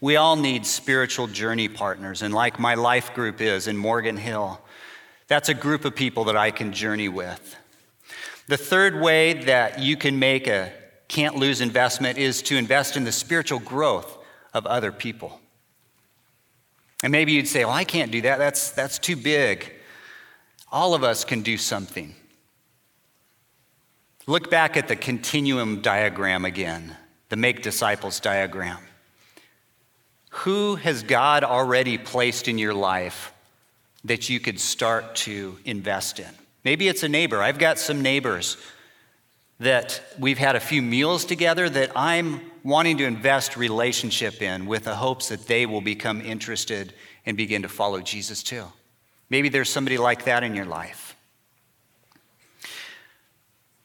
We 0.00 0.16
all 0.16 0.36
need 0.36 0.66
spiritual 0.66 1.28
journey 1.28 1.68
partners, 1.68 2.20
and 2.20 2.34
like 2.34 2.58
my 2.58 2.74
life 2.74 3.14
group 3.14 3.40
is 3.40 3.68
in 3.68 3.76
Morgan 3.76 4.16
Hill, 4.18 4.60
that's 5.28 5.48
a 5.48 5.54
group 5.54 5.86
of 5.86 5.94
people 5.94 6.24
that 6.24 6.36
I 6.36 6.50
can 6.50 6.72
journey 6.72 7.08
with. 7.08 7.56
The 8.48 8.58
third 8.58 9.00
way 9.00 9.32
that 9.44 9.78
you 9.78 9.96
can 9.96 10.18
make 10.18 10.46
a 10.48 10.72
can't 11.12 11.36
lose 11.36 11.60
investment 11.60 12.16
is 12.16 12.40
to 12.42 12.56
invest 12.56 12.96
in 12.96 13.04
the 13.04 13.12
spiritual 13.12 13.58
growth 13.58 14.18
of 14.54 14.66
other 14.66 14.90
people. 14.90 15.38
And 17.02 17.12
maybe 17.12 17.32
you'd 17.32 17.48
say, 17.48 17.64
well, 17.64 17.74
I 17.74 17.84
can't 17.84 18.10
do 18.10 18.22
that. 18.22 18.38
That's, 18.38 18.70
that's 18.70 18.98
too 18.98 19.16
big. 19.16 19.70
All 20.70 20.94
of 20.94 21.04
us 21.04 21.24
can 21.24 21.42
do 21.42 21.58
something. 21.58 22.14
Look 24.26 24.50
back 24.50 24.76
at 24.76 24.88
the 24.88 24.96
continuum 24.96 25.82
diagram 25.82 26.46
again, 26.46 26.96
the 27.28 27.36
make 27.36 27.62
disciples 27.62 28.18
diagram. 28.18 28.78
Who 30.30 30.76
has 30.76 31.02
God 31.02 31.44
already 31.44 31.98
placed 31.98 32.48
in 32.48 32.56
your 32.56 32.72
life 32.72 33.32
that 34.04 34.28
you 34.28 34.40
could 34.40 34.58
start 34.58 35.14
to 35.14 35.58
invest 35.64 36.18
in. 36.18 36.28
Maybe 36.64 36.88
it's 36.88 37.02
a 37.02 37.08
neighbor. 37.08 37.42
I've 37.42 37.58
got 37.58 37.78
some 37.78 38.02
neighbors 38.02 38.56
that 39.62 40.02
we've 40.18 40.38
had 40.38 40.56
a 40.56 40.60
few 40.60 40.82
meals 40.82 41.24
together 41.24 41.70
that 41.70 41.92
I'm 41.94 42.40
wanting 42.64 42.98
to 42.98 43.04
invest 43.04 43.56
relationship 43.56 44.42
in 44.42 44.66
with 44.66 44.84
the 44.84 44.96
hopes 44.96 45.28
that 45.28 45.46
they 45.46 45.66
will 45.66 45.80
become 45.80 46.20
interested 46.20 46.92
and 47.24 47.36
begin 47.36 47.62
to 47.62 47.68
follow 47.68 48.00
Jesus 48.00 48.42
too. 48.42 48.64
Maybe 49.30 49.48
there's 49.48 49.70
somebody 49.70 49.98
like 49.98 50.24
that 50.24 50.42
in 50.42 50.56
your 50.56 50.64
life. 50.64 51.16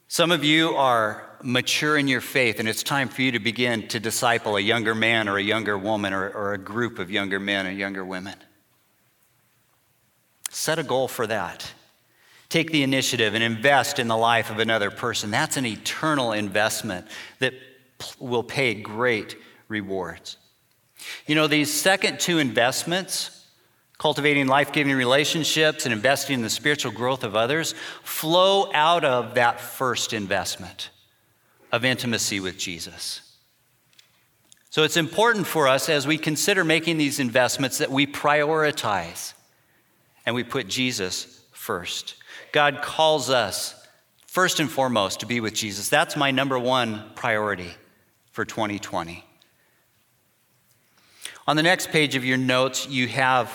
Some 0.08 0.32
of 0.32 0.44
you 0.44 0.70
are 0.76 1.30
mature 1.44 1.96
in 1.96 2.08
your 2.08 2.22
faith, 2.22 2.60
and 2.60 2.68
it's 2.68 2.82
time 2.82 3.08
for 3.08 3.22
you 3.22 3.34
to 3.34 3.40
begin 3.40 3.88
to 3.90 4.00
disciple 4.00 4.58
a 4.58 4.62
younger 4.62 4.96
man 4.96 5.30
or 5.30 5.38
a 5.38 5.44
younger 5.44 5.78
woman 5.78 6.12
or, 6.12 6.30
or 6.30 6.54
a 6.54 6.58
group 6.58 6.98
of 6.98 7.12
younger 7.12 7.40
men 7.40 7.68
and 7.68 7.78
younger 7.78 8.04
women. 8.04 8.34
Set 10.50 10.80
a 10.80 10.84
goal 10.84 11.08
for 11.08 11.28
that. 11.28 11.72
Take 12.50 12.72
the 12.72 12.84
initiative 12.84 13.34
and 13.34 13.44
invest 13.44 14.00
in 14.00 14.08
the 14.08 14.18
life 14.18 14.50
of 14.50 14.60
another 14.60 14.90
person. 14.90 15.32
That's 15.32 15.58
an 15.58 15.66
eternal 15.66 16.32
investment 16.32 17.08
that 17.40 17.54
will 18.20 18.44
pay 18.44 18.74
great 18.74 19.36
rewards. 19.68 20.38
You 21.26 21.36
know, 21.36 21.48
these 21.48 21.74
second 21.74 22.20
two 22.20 22.40
investments, 22.40 23.46
cultivating 23.98 24.48
life 24.48 24.72
giving 24.72 24.96
relationships 24.96 25.86
and 25.86 25.94
investing 25.94 26.36
in 26.36 26.42
the 26.42 26.50
spiritual 26.50 26.92
growth 26.92 27.24
of 27.24 27.36
others, 27.36 27.76
flow 28.04 28.72
out 28.74 29.04
of 29.04 29.36
that 29.36 29.60
first 29.60 30.14
investment. 30.14 30.90
of 31.72 31.84
intimacy 31.84 32.40
with 32.40 32.58
Jesus. 32.58 33.22
So 34.70 34.84
it's 34.84 34.98
important 34.98 35.48
for 35.48 35.68
us 35.68 35.90
as 35.90 36.06
we 36.08 36.18
consider 36.18 36.64
making 36.64 36.98
these 36.98 37.20
investments 37.20 37.80
that 37.80 37.92
we 37.92 38.06
prioritize 38.06 39.34
and 40.26 40.36
we 40.36 40.44
put 40.44 40.68
Jesus 40.68 41.37
first. 41.68 42.16
God 42.54 42.82
calls 42.82 43.30
us 43.30 43.76
first 44.26 44.62
and 44.62 44.72
foremost 44.72 45.20
to 45.20 45.26
be 45.26 45.42
with 45.42 45.54
Jesus. 45.54 45.90
That's 45.90 46.16
my 46.16 46.32
number 46.32 46.58
one 46.58 47.04
priority 47.14 47.72
for 48.32 48.46
2020. 48.46 49.26
On 51.46 51.58
the 51.58 51.64
next 51.64 51.92
page 51.92 52.16
of 52.16 52.24
your 52.24 52.38
notes, 52.38 52.88
you 52.88 53.10
have 53.10 53.52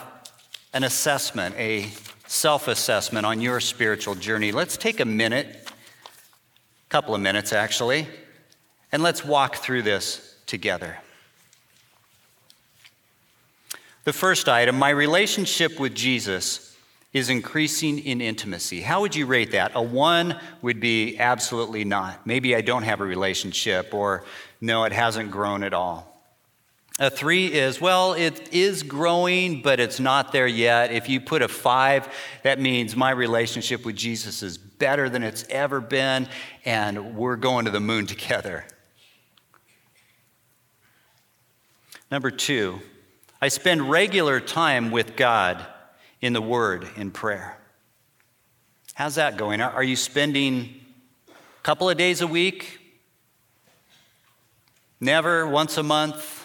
an 0.74 0.84
assessment, 0.84 1.54
a 1.56 1.88
self 2.26 2.68
assessment 2.68 3.24
on 3.24 3.40
your 3.40 3.60
spiritual 3.60 4.14
journey. 4.14 4.52
Let's 4.52 4.76
take 4.76 5.00
a 5.00 5.06
minute, 5.06 5.46
a 5.66 6.90
couple 6.90 7.14
of 7.14 7.22
minutes 7.22 7.50
actually, 7.54 8.06
and 8.92 9.02
let's 9.02 9.24
walk 9.24 9.56
through 9.56 9.82
this 9.82 10.36
together. 10.44 10.98
The 14.04 14.12
first 14.12 14.50
item 14.50 14.78
my 14.78 14.90
relationship 14.90 15.80
with 15.80 15.94
Jesus 15.94 16.71
is 17.12 17.28
increasing 17.28 17.98
in 17.98 18.20
intimacy. 18.20 18.80
How 18.80 19.02
would 19.02 19.14
you 19.14 19.26
rate 19.26 19.52
that? 19.52 19.72
A 19.74 19.82
one 19.82 20.40
would 20.62 20.80
be 20.80 21.18
absolutely 21.18 21.84
not. 21.84 22.26
Maybe 22.26 22.56
I 22.56 22.62
don't 22.62 22.84
have 22.84 23.00
a 23.00 23.04
relationship, 23.04 23.92
or 23.92 24.24
no, 24.60 24.84
it 24.84 24.92
hasn't 24.92 25.30
grown 25.30 25.62
at 25.62 25.74
all. 25.74 26.08
A 26.98 27.10
three 27.10 27.46
is, 27.46 27.80
well, 27.80 28.12
it 28.14 28.52
is 28.52 28.82
growing, 28.82 29.60
but 29.60 29.80
it's 29.80 29.98
not 29.98 30.32
there 30.32 30.46
yet. 30.46 30.92
If 30.92 31.08
you 31.08 31.20
put 31.20 31.42
a 31.42 31.48
five, 31.48 32.08
that 32.44 32.60
means 32.60 32.94
my 32.94 33.10
relationship 33.10 33.84
with 33.84 33.96
Jesus 33.96 34.42
is 34.42 34.56
better 34.56 35.08
than 35.08 35.22
it's 35.22 35.44
ever 35.48 35.80
been, 35.80 36.28
and 36.64 37.16
we're 37.16 37.36
going 37.36 37.64
to 37.66 37.70
the 37.70 37.80
moon 37.80 38.06
together. 38.06 38.64
Number 42.10 42.30
two, 42.30 42.80
I 43.40 43.48
spend 43.48 43.90
regular 43.90 44.38
time 44.38 44.90
with 44.90 45.16
God 45.16 45.66
in 46.22 46.32
the 46.32 46.40
Word, 46.40 46.88
in 46.96 47.10
prayer. 47.10 47.58
How's 48.94 49.16
that 49.16 49.36
going? 49.36 49.60
Are 49.60 49.82
you 49.82 49.96
spending 49.96 50.80
a 51.28 51.62
couple 51.62 51.90
of 51.90 51.98
days 51.98 52.20
a 52.20 52.26
week? 52.26 52.78
Never? 55.00 55.46
Once 55.46 55.76
a 55.76 55.82
month? 55.82 56.38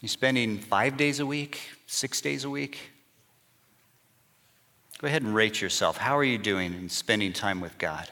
You 0.00 0.08
spending 0.08 0.58
five 0.58 0.96
days 0.96 1.20
a 1.20 1.26
week? 1.26 1.60
Six 1.86 2.20
days 2.20 2.44
a 2.44 2.50
week? 2.50 2.78
Go 4.98 5.06
ahead 5.06 5.22
and 5.22 5.34
rate 5.34 5.60
yourself. 5.60 5.96
How 5.96 6.18
are 6.18 6.24
you 6.24 6.36
doing 6.36 6.74
in 6.74 6.88
spending 6.88 7.32
time 7.32 7.60
with 7.60 7.78
God? 7.78 8.10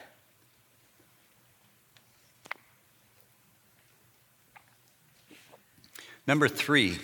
Number 6.25 6.47
three, 6.47 6.99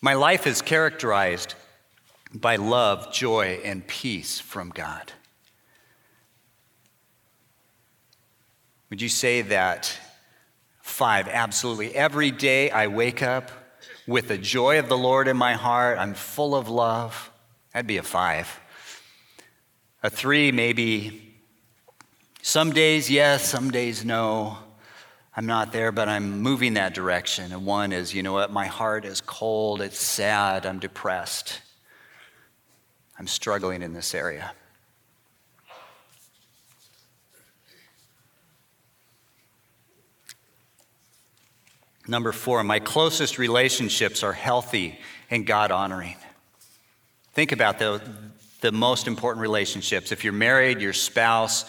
my 0.00 0.14
life 0.14 0.46
is 0.46 0.62
characterized 0.62 1.54
by 2.34 2.56
love, 2.56 3.12
joy, 3.12 3.60
and 3.64 3.86
peace 3.86 4.38
from 4.38 4.70
God. 4.70 5.12
Would 8.90 9.00
you 9.00 9.08
say 9.08 9.42
that? 9.42 9.98
Five, 10.82 11.28
absolutely. 11.28 11.94
Every 11.94 12.30
day 12.30 12.70
I 12.70 12.88
wake 12.88 13.22
up 13.22 13.50
with 14.06 14.28
the 14.28 14.38
joy 14.38 14.78
of 14.78 14.88
the 14.88 14.98
Lord 14.98 15.28
in 15.28 15.36
my 15.36 15.54
heart. 15.54 15.98
I'm 15.98 16.14
full 16.14 16.54
of 16.54 16.68
love. 16.68 17.30
That'd 17.72 17.86
be 17.86 17.96
a 17.96 18.02
five. 18.02 18.60
A 20.02 20.10
three, 20.10 20.52
maybe 20.52 21.36
some 22.42 22.72
days 22.72 23.10
yes, 23.10 23.48
some 23.48 23.70
days 23.70 24.04
no. 24.04 24.58
I'm 25.34 25.46
not 25.46 25.72
there, 25.72 25.92
but 25.92 26.08
I'm 26.08 26.40
moving 26.40 26.74
that 26.74 26.92
direction. 26.92 27.52
And 27.52 27.64
one 27.64 27.92
is, 27.92 28.12
you 28.12 28.22
know 28.22 28.32
what, 28.32 28.52
my 28.52 28.66
heart 28.66 29.04
is 29.04 29.20
cold, 29.20 29.80
it's 29.80 29.98
sad, 29.98 30.66
I'm 30.66 30.78
depressed. 30.78 31.60
I'm 33.22 33.28
struggling 33.28 33.82
in 33.82 33.92
this 33.92 34.16
area. 34.16 34.50
Number 42.08 42.32
four, 42.32 42.64
my 42.64 42.80
closest 42.80 43.38
relationships 43.38 44.24
are 44.24 44.32
healthy 44.32 44.98
and 45.30 45.46
God 45.46 45.70
honoring. 45.70 46.16
Think 47.32 47.52
about 47.52 47.78
the, 47.78 48.02
the 48.60 48.72
most 48.72 49.06
important 49.06 49.40
relationships. 49.40 50.10
If 50.10 50.24
you're 50.24 50.32
married, 50.32 50.80
your 50.80 50.92
spouse, 50.92 51.64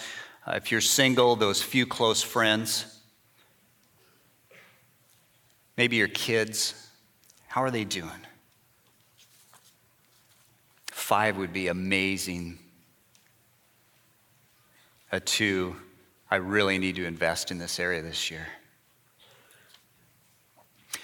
uh, 0.47 0.53
if 0.53 0.71
you're 0.71 0.81
single, 0.81 1.35
those 1.35 1.61
few 1.61 1.85
close 1.85 2.23
friends. 2.23 2.99
Maybe 5.77 5.97
your 5.97 6.07
kids. 6.07 6.89
How 7.47 7.61
are 7.61 7.69
they 7.69 7.83
doing? 7.83 8.22
Five 11.13 11.37
would 11.37 11.53
be 11.53 11.67
amazing. 11.67 12.57
A 15.11 15.19
two, 15.19 15.75
I 16.31 16.37
really 16.37 16.79
need 16.79 16.95
to 16.95 17.05
invest 17.05 17.51
in 17.51 17.59
this 17.59 17.79
area 17.79 18.01
this 18.01 18.31
year. 18.31 18.47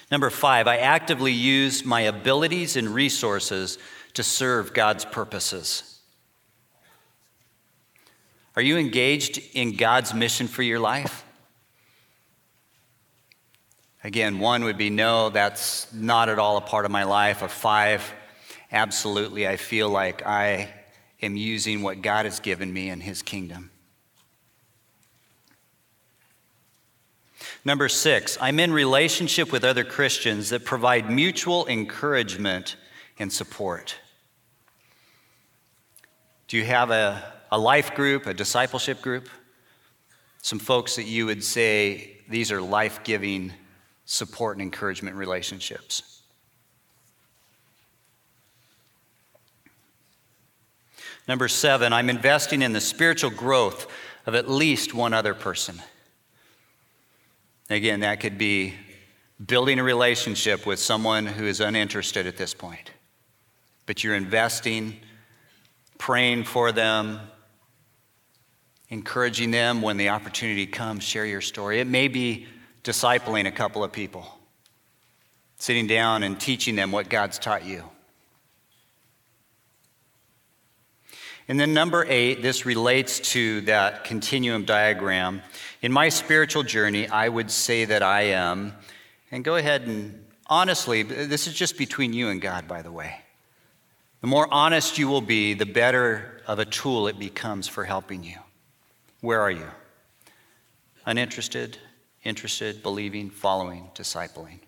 Number 0.10 0.32
five, 0.32 0.68
I 0.68 0.78
actively 0.78 1.32
use 1.32 1.86
my 1.86 2.02
abilities 2.02 2.76
and 2.76 2.90
resources 2.90 3.78
to 4.16 4.24
serve 4.24 4.74
God's 4.74 5.06
purposes. 5.06 6.00
Are 8.56 8.64
you 8.64 8.78
engaged 8.80 9.40
in 9.54 9.76
God's 9.76 10.12
mission 10.16 10.48
for 10.48 10.64
your 10.64 10.80
life? 10.80 11.24
Again, 14.04 14.40
one 14.40 14.64
would 14.64 14.80
be 14.80 14.90
no, 14.90 15.30
that's 15.30 15.94
not 15.94 16.30
at 16.30 16.40
all 16.40 16.58
a 16.58 16.62
part 16.62 16.86
of 16.86 16.92
my 16.92 17.04
life. 17.04 17.44
A 17.44 17.48
five, 17.48 18.12
absolutely, 18.72 19.48
I 19.48 19.58
feel 19.58 19.90
like 19.90 20.26
I 20.26 20.70
am 21.22 21.36
using 21.36 21.82
what 21.82 22.02
God 22.02 22.26
has 22.26 22.40
given 22.40 22.72
me 22.72 22.90
in 22.90 23.02
His 23.02 23.22
kingdom. 23.22 23.72
Number 27.66 27.90
six, 27.90 28.38
I'm 28.40 28.60
in 28.60 28.72
relationship 28.72 29.52
with 29.52 29.64
other 29.64 29.84
Christians 29.84 30.50
that 30.50 30.64
provide 30.64 31.10
mutual 31.10 31.68
encouragement 31.68 32.78
and 33.18 33.32
support. 33.32 33.96
Do 36.48 36.58
you 36.58 36.66
have 36.66 36.90
a, 36.90 37.34
a 37.52 37.60
life 37.60 37.96
group, 37.96 38.26
a 38.26 38.34
discipleship 38.34 39.02
group? 39.02 39.30
Some 40.42 40.58
folks 40.58 40.96
that 40.96 41.04
you 41.04 41.26
would 41.26 41.44
say 41.44 42.18
these 42.30 42.52
are 42.52 42.62
life 42.62 43.04
giving 43.04 43.52
support 44.06 44.56
and 44.56 44.62
encouragement 44.62 45.16
relationships. 45.16 46.19
Number 51.30 51.48
seven, 51.48 51.94
I'm 51.94 52.10
investing 52.10 52.64
in 52.64 52.74
the 52.74 52.82
spiritual 52.82 53.30
growth 53.30 53.86
of 54.26 54.34
at 54.34 54.50
least 54.50 54.96
one 54.96 55.14
other 55.14 55.36
person. 55.36 55.80
Again, 57.70 58.00
that 58.00 58.20
could 58.20 58.40
be 58.40 58.74
building 59.46 59.78
a 59.78 59.84
relationship 59.84 60.66
with 60.66 60.80
someone 60.80 61.28
who 61.28 61.46
is 61.46 61.62
uninterested 61.62 62.26
at 62.26 62.36
this 62.36 62.56
point, 62.56 62.90
but 63.86 64.04
you're 64.04 64.16
investing, 64.16 65.00
praying 66.00 66.46
for 66.46 66.72
them, 66.72 67.20
encouraging 68.90 69.52
them 69.52 69.84
when 69.84 69.98
the 69.98 70.10
opportunity 70.10 70.66
comes, 70.66 71.04
share 71.04 71.28
your 71.28 71.42
story. 71.42 71.80
It 71.80 71.86
may 71.86 72.08
be 72.08 72.48
discipling 72.84 73.46
a 73.46 73.52
couple 73.52 73.84
of 73.84 73.92
people, 73.92 74.26
sitting 75.60 75.86
down 75.86 76.24
and 76.24 76.40
teaching 76.40 76.76
them 76.76 76.92
what 76.92 77.08
God's 77.08 77.38
taught 77.38 77.66
you. 77.66 77.84
And 81.50 81.60
then, 81.60 81.74
number 81.74 82.06
eight, 82.08 82.44
this 82.44 82.68
relates 82.68 83.20
to 83.32 83.62
that 83.62 84.04
continuum 84.04 84.66
diagram. 84.66 85.42
In 85.82 85.92
my 85.92 86.10
spiritual 86.10 86.62
journey, 86.62 87.08
I 87.08 87.28
would 87.28 87.50
say 87.50 87.86
that 87.86 88.04
I 88.04 88.22
am, 88.22 88.74
and 89.32 89.44
go 89.44 89.56
ahead 89.56 89.82
and 89.82 90.26
honestly, 90.46 91.02
this 91.02 91.48
is 91.48 91.56
just 91.56 91.76
between 91.76 92.14
you 92.14 92.30
and 92.30 92.40
God, 92.40 92.68
by 92.68 92.84
the 92.84 92.92
way. 92.92 93.22
The 94.22 94.28
more 94.28 94.48
honest 94.52 95.00
you 95.00 95.08
will 95.08 95.22
be, 95.22 95.56
the 95.56 95.66
better 95.66 96.40
of 96.46 96.60
a 96.60 96.66
tool 96.66 97.08
it 97.08 97.18
becomes 97.18 97.68
for 97.68 97.84
helping 97.84 98.24
you. 98.24 98.36
Where 99.22 99.42
are 99.42 99.50
you? 99.50 99.68
Uninterested, 101.08 101.80
interested, 102.24 102.84
believing, 102.84 103.32
following, 103.32 103.90
discipling. 103.96 104.60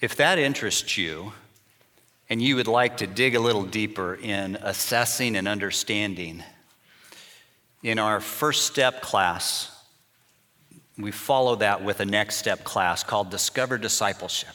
If 0.00 0.16
that 0.16 0.38
interests 0.38 0.98
you, 0.98 1.32
and 2.28 2.42
you 2.42 2.56
would 2.56 2.66
like 2.66 2.98
to 2.98 3.06
dig 3.06 3.34
a 3.34 3.40
little 3.40 3.62
deeper 3.62 4.14
in 4.14 4.56
assessing 4.56 5.36
and 5.36 5.48
understanding, 5.48 6.42
in 7.82 7.98
our 7.98 8.20
first 8.20 8.66
step 8.66 9.00
class, 9.00 9.70
we 10.98 11.12
follow 11.12 11.56
that 11.56 11.82
with 11.82 12.00
a 12.00 12.04
next 12.04 12.36
step 12.36 12.62
class 12.62 13.04
called 13.04 13.30
Discover 13.30 13.78
Discipleship. 13.78 14.54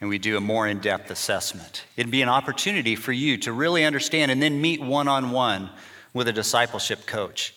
and 0.00 0.10
we 0.10 0.18
do 0.18 0.36
a 0.36 0.40
more 0.40 0.66
in 0.66 0.80
depth 0.80 1.10
assessment. 1.10 1.84
It'd 1.96 2.10
be 2.10 2.20
an 2.20 2.28
opportunity 2.28 2.96
for 2.96 3.12
you 3.12 3.36
to 3.38 3.52
really 3.52 3.84
understand 3.84 4.32
and 4.32 4.42
then 4.42 4.60
meet 4.60 4.80
one 4.82 5.06
on 5.06 5.30
one 5.30 5.70
with 6.12 6.26
a 6.26 6.32
discipleship 6.32 7.06
coach 7.06 7.54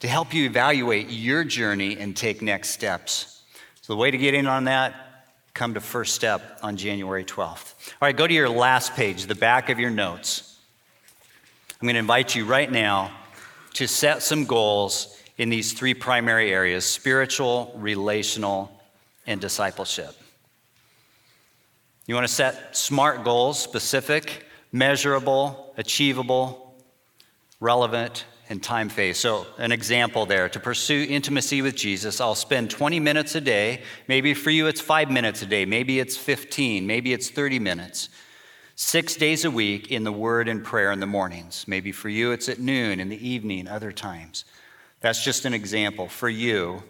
to 0.00 0.08
help 0.08 0.32
you 0.32 0.44
evaluate 0.44 1.10
your 1.10 1.42
journey 1.42 1.98
and 1.98 2.16
take 2.16 2.40
next 2.42 2.70
steps. 2.70 3.42
So, 3.82 3.92
the 3.92 3.96
way 3.96 4.10
to 4.10 4.16
get 4.16 4.34
in 4.34 4.46
on 4.46 4.64
that, 4.64 5.07
come 5.58 5.74
to 5.74 5.80
First 5.80 6.14
Step 6.14 6.60
on 6.62 6.76
January 6.76 7.24
12th. 7.24 7.74
All 8.00 8.06
right, 8.06 8.16
go 8.16 8.28
to 8.28 8.32
your 8.32 8.48
last 8.48 8.94
page, 8.94 9.26
the 9.26 9.34
back 9.34 9.70
of 9.70 9.80
your 9.80 9.90
notes. 9.90 10.56
I'm 11.80 11.86
going 11.86 11.94
to 11.94 11.98
invite 11.98 12.36
you 12.36 12.44
right 12.44 12.70
now 12.70 13.10
to 13.74 13.88
set 13.88 14.22
some 14.22 14.44
goals 14.44 15.20
in 15.36 15.50
these 15.50 15.72
three 15.72 15.94
primary 15.94 16.52
areas 16.52 16.84
spiritual, 16.84 17.72
relational, 17.74 18.70
and 19.26 19.40
discipleship. 19.40 20.14
You 22.06 22.14
want 22.14 22.28
to 22.28 22.32
set 22.32 22.76
smart 22.76 23.24
goals, 23.24 23.60
specific, 23.60 24.44
measurable, 24.70 25.74
achievable, 25.76 26.72
relevant, 27.58 28.26
and 28.48 28.62
time 28.62 28.88
phase. 28.88 29.18
So, 29.18 29.46
an 29.58 29.72
example 29.72 30.26
there 30.26 30.48
to 30.48 30.60
pursue 30.60 31.06
intimacy 31.08 31.62
with 31.62 31.76
Jesus, 31.76 32.20
I'll 32.20 32.34
spend 32.34 32.70
20 32.70 32.98
minutes 33.00 33.34
a 33.34 33.40
day. 33.40 33.82
Maybe 34.06 34.34
for 34.34 34.50
you, 34.50 34.66
it's 34.66 34.80
five 34.80 35.10
minutes 35.10 35.42
a 35.42 35.46
day. 35.46 35.64
Maybe 35.64 36.00
it's 36.00 36.16
15. 36.16 36.86
Maybe 36.86 37.12
it's 37.12 37.28
30 37.30 37.58
minutes. 37.58 38.08
Six 38.74 39.16
days 39.16 39.44
a 39.44 39.50
week 39.50 39.90
in 39.90 40.04
the 40.04 40.12
Word 40.12 40.48
and 40.48 40.64
prayer 40.64 40.92
in 40.92 41.00
the 41.00 41.06
mornings. 41.06 41.66
Maybe 41.66 41.92
for 41.92 42.08
you, 42.08 42.32
it's 42.32 42.48
at 42.48 42.58
noon, 42.58 43.00
in 43.00 43.08
the 43.08 43.28
evening, 43.28 43.68
other 43.68 43.92
times. 43.92 44.44
That's 45.00 45.22
just 45.22 45.44
an 45.44 45.52
example. 45.52 46.08
For 46.08 46.28
you, 46.28 46.82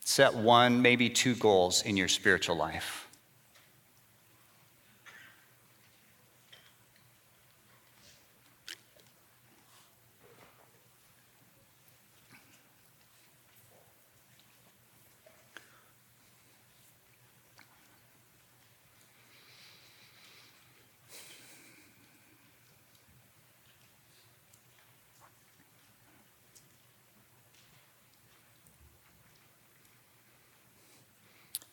set 0.00 0.34
one, 0.34 0.82
maybe 0.82 1.08
two 1.08 1.34
goals 1.36 1.82
in 1.82 1.96
your 1.96 2.08
spiritual 2.08 2.56
life. 2.56 3.05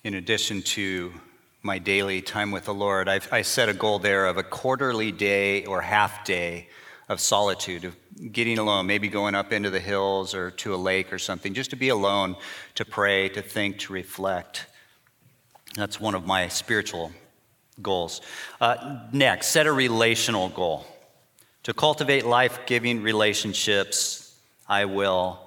In 0.04 0.16
addition 0.16 0.62
to 0.62 1.14
my 1.62 1.80
daily 1.80 2.22
time 2.22 2.52
with 2.52 2.66
the 2.66 2.74
Lord, 2.74 3.08
I've, 3.08 3.32
i 3.32 3.42
set 3.42 3.70
a 3.70 3.74
goal 3.74 4.00
there 4.00 4.26
of 4.26 4.38
a 4.38 4.44
quarterly 4.44 5.14
day 5.14 5.66
or 5.66 5.82
half 5.82 6.26
day 6.26 6.68
of 7.08 7.22
solitude, 7.22 7.86
of 7.86 7.96
getting 8.34 8.58
alone, 8.58 8.86
maybe 8.86 9.08
going 9.08 9.34
up 9.34 9.54
into 9.54 9.70
the 9.70 9.80
hills 9.80 10.36
or 10.36 10.52
to 10.52 10.76
a 10.76 10.78
lake 10.78 11.14
or 11.14 11.20
something, 11.20 11.54
just 11.54 11.70
to 11.70 11.78
be 11.78 11.88
alone, 11.88 12.36
to 12.76 12.84
pray, 12.84 13.30
to 13.30 13.42
think, 13.42 13.80
to 13.80 13.94
reflect. 13.94 14.66
That's 15.76 16.02
one 16.02 16.16
of 16.16 16.26
my 16.26 16.50
spiritual 16.50 17.12
goals. 17.82 18.20
Uh, 18.60 19.00
next, 19.14 19.48
set 19.48 19.68
a 19.68 19.72
relational 19.72 20.50
goal. 20.50 20.86
To 21.64 21.74
cultivate 21.74 22.26
life 22.26 22.60
giving 22.66 23.02
relationships, 23.02 24.36
I 24.68 24.84
will 24.84 25.43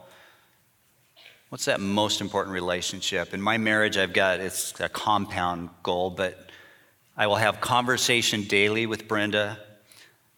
What's 1.57 1.65
that 1.65 1.81
most 1.81 2.21
important 2.21 2.53
relationship? 2.53 3.33
In 3.33 3.41
my 3.41 3.57
marriage, 3.57 3.97
I've 3.97 4.13
got 4.13 4.41
it's 4.41 4.79
a 4.79 4.91
compound 4.91 5.71
goal, 5.83 6.11
but 6.11 6.51
I 7.17 7.29
will 7.29 7.37
have 7.37 7.63
conversation 7.63 8.43
daily 8.43 8.85
with 8.85 9.09
Brenda. 9.09 9.59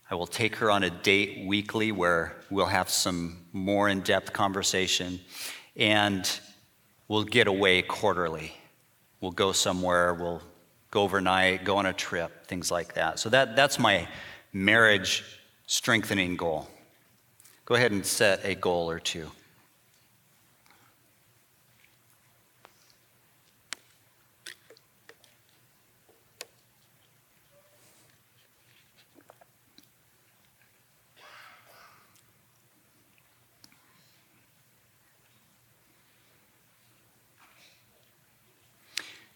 I 0.09 0.15
will 0.15 0.29
take 0.29 0.55
her 0.55 0.71
on 0.71 0.85
a 0.85 0.91
date 0.91 1.45
weekly 1.45 1.91
where 1.91 2.37
we'll 2.51 2.67
have 2.67 2.89
some 2.89 3.47
more 3.53 3.89
in 3.89 4.03
depth 4.03 4.33
conversation. 4.33 5.19
And 5.75 6.25
we'll 7.09 7.25
get 7.25 7.49
away 7.49 7.83
quarterly. 7.83 8.53
We'll 9.21 9.33
go 9.33 9.51
somewhere, 9.51 10.15
we'll 10.15 10.43
go 10.93 11.03
overnight, 11.03 11.65
go 11.65 11.79
on 11.79 11.87
a 11.87 11.93
trip, 11.93 12.47
things 12.47 12.71
like 12.71 12.95
that. 12.95 13.19
So 13.19 13.29
that, 13.31 13.57
that's 13.57 13.81
my 13.81 14.07
marriage 14.53 15.25
strengthening 15.67 16.37
goal. 16.37 16.69
Go 17.65 17.75
ahead 17.75 17.91
and 17.91 18.07
set 18.07 18.45
a 18.45 18.55
goal 18.55 18.89
or 18.89 19.01
two. 19.01 19.33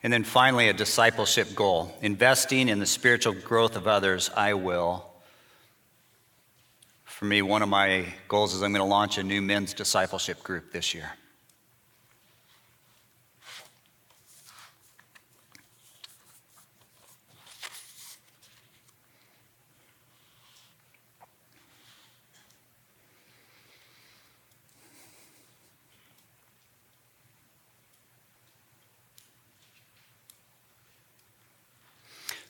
And 0.02 0.12
then 0.12 0.24
finally, 0.24 0.68
a 0.68 0.72
discipleship 0.72 1.54
goal 1.54 1.96
investing 2.00 2.68
in 2.68 2.80
the 2.80 2.86
spiritual 2.86 3.34
growth 3.34 3.76
of 3.76 3.86
others, 3.86 4.30
I 4.36 4.54
will. 4.54 5.06
For 7.04 7.24
me, 7.24 7.40
one 7.40 7.62
of 7.62 7.68
my 7.68 8.12
goals 8.26 8.52
is 8.52 8.62
I'm 8.62 8.72
going 8.72 8.80
to 8.80 8.84
launch 8.84 9.18
a 9.18 9.22
new 9.22 9.40
men's 9.40 9.74
discipleship 9.74 10.42
group 10.42 10.72
this 10.72 10.92
year. 10.92 11.12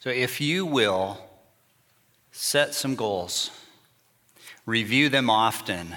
So, 0.03 0.11
if 0.11 0.41
you 0.41 0.67
will 0.67 1.17
set 2.33 2.75
some 2.75 2.97
goals, 2.97 3.53
review 4.67 5.09
them 5.09 5.31
often, 5.31 5.95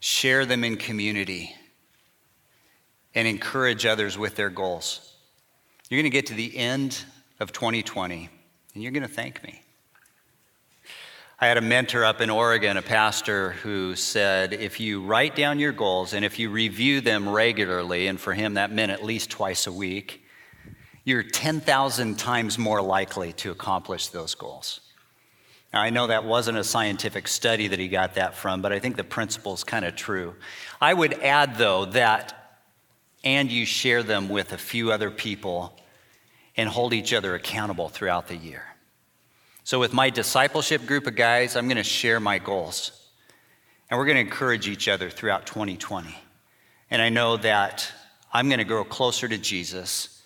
share 0.00 0.44
them 0.44 0.64
in 0.64 0.76
community, 0.76 1.54
and 3.14 3.26
encourage 3.26 3.86
others 3.86 4.18
with 4.18 4.36
their 4.36 4.50
goals, 4.50 5.14
you're 5.88 5.96
going 5.96 6.10
to 6.10 6.14
get 6.14 6.26
to 6.26 6.34
the 6.34 6.58
end 6.58 7.02
of 7.40 7.52
2020 7.52 8.28
and 8.74 8.82
you're 8.82 8.92
going 8.92 9.00
to 9.00 9.08
thank 9.08 9.42
me. 9.42 9.62
I 11.40 11.46
had 11.46 11.56
a 11.56 11.62
mentor 11.62 12.04
up 12.04 12.20
in 12.20 12.28
Oregon, 12.28 12.76
a 12.76 12.82
pastor, 12.82 13.52
who 13.52 13.96
said 13.96 14.52
if 14.52 14.78
you 14.78 15.00
write 15.00 15.34
down 15.34 15.58
your 15.58 15.72
goals 15.72 16.12
and 16.12 16.22
if 16.22 16.38
you 16.38 16.50
review 16.50 17.00
them 17.00 17.26
regularly, 17.26 18.08
and 18.08 18.20
for 18.20 18.34
him 18.34 18.54
that 18.54 18.72
meant 18.72 18.92
at 18.92 19.02
least 19.02 19.30
twice 19.30 19.66
a 19.66 19.72
week, 19.72 20.27
you're 21.08 21.22
10,000 21.22 22.18
times 22.18 22.58
more 22.58 22.82
likely 22.82 23.32
to 23.32 23.50
accomplish 23.50 24.08
those 24.08 24.34
goals. 24.34 24.80
Now, 25.72 25.80
I 25.80 25.88
know 25.88 26.06
that 26.06 26.24
wasn't 26.24 26.58
a 26.58 26.64
scientific 26.64 27.28
study 27.28 27.68
that 27.68 27.78
he 27.78 27.88
got 27.88 28.16
that 28.16 28.34
from, 28.34 28.60
but 28.60 28.74
I 28.74 28.78
think 28.78 28.96
the 28.96 29.04
principle 29.04 29.54
is 29.54 29.64
kind 29.64 29.86
of 29.86 29.96
true. 29.96 30.34
I 30.82 30.92
would 30.92 31.14
add, 31.22 31.56
though, 31.56 31.86
that, 31.86 32.60
and 33.24 33.50
you 33.50 33.64
share 33.64 34.02
them 34.02 34.28
with 34.28 34.52
a 34.52 34.58
few 34.58 34.92
other 34.92 35.10
people 35.10 35.74
and 36.58 36.68
hold 36.68 36.92
each 36.92 37.14
other 37.14 37.34
accountable 37.34 37.88
throughout 37.88 38.28
the 38.28 38.36
year. 38.36 38.64
So, 39.64 39.80
with 39.80 39.94
my 39.94 40.10
discipleship 40.10 40.84
group 40.84 41.06
of 41.06 41.16
guys, 41.16 41.56
I'm 41.56 41.68
going 41.68 41.78
to 41.78 41.84
share 41.84 42.20
my 42.20 42.38
goals. 42.38 42.92
And 43.88 43.96
we're 43.96 44.04
going 44.04 44.16
to 44.16 44.20
encourage 44.20 44.68
each 44.68 44.88
other 44.88 45.08
throughout 45.08 45.46
2020. 45.46 46.14
And 46.90 47.00
I 47.00 47.08
know 47.08 47.38
that 47.38 47.90
I'm 48.30 48.48
going 48.48 48.58
to 48.58 48.64
grow 48.64 48.84
closer 48.84 49.26
to 49.26 49.38
Jesus 49.38 50.17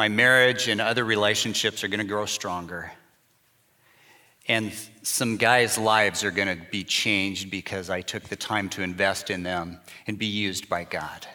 my 0.00 0.08
marriage 0.08 0.66
and 0.68 0.80
other 0.80 1.04
relationships 1.04 1.84
are 1.84 1.88
going 1.88 2.00
to 2.00 2.06
grow 2.06 2.24
stronger. 2.24 2.90
And 4.48 4.72
some 5.02 5.36
guys' 5.36 5.76
lives 5.76 6.24
are 6.24 6.30
going 6.30 6.48
to 6.48 6.64
be 6.70 6.84
changed 6.84 7.50
because 7.50 7.90
I 7.90 8.00
took 8.00 8.22
the 8.22 8.34
time 8.34 8.70
to 8.70 8.82
invest 8.82 9.28
in 9.28 9.42
them 9.42 9.78
and 10.06 10.18
be 10.18 10.24
used 10.24 10.70
by 10.70 10.84
God. 10.84 11.26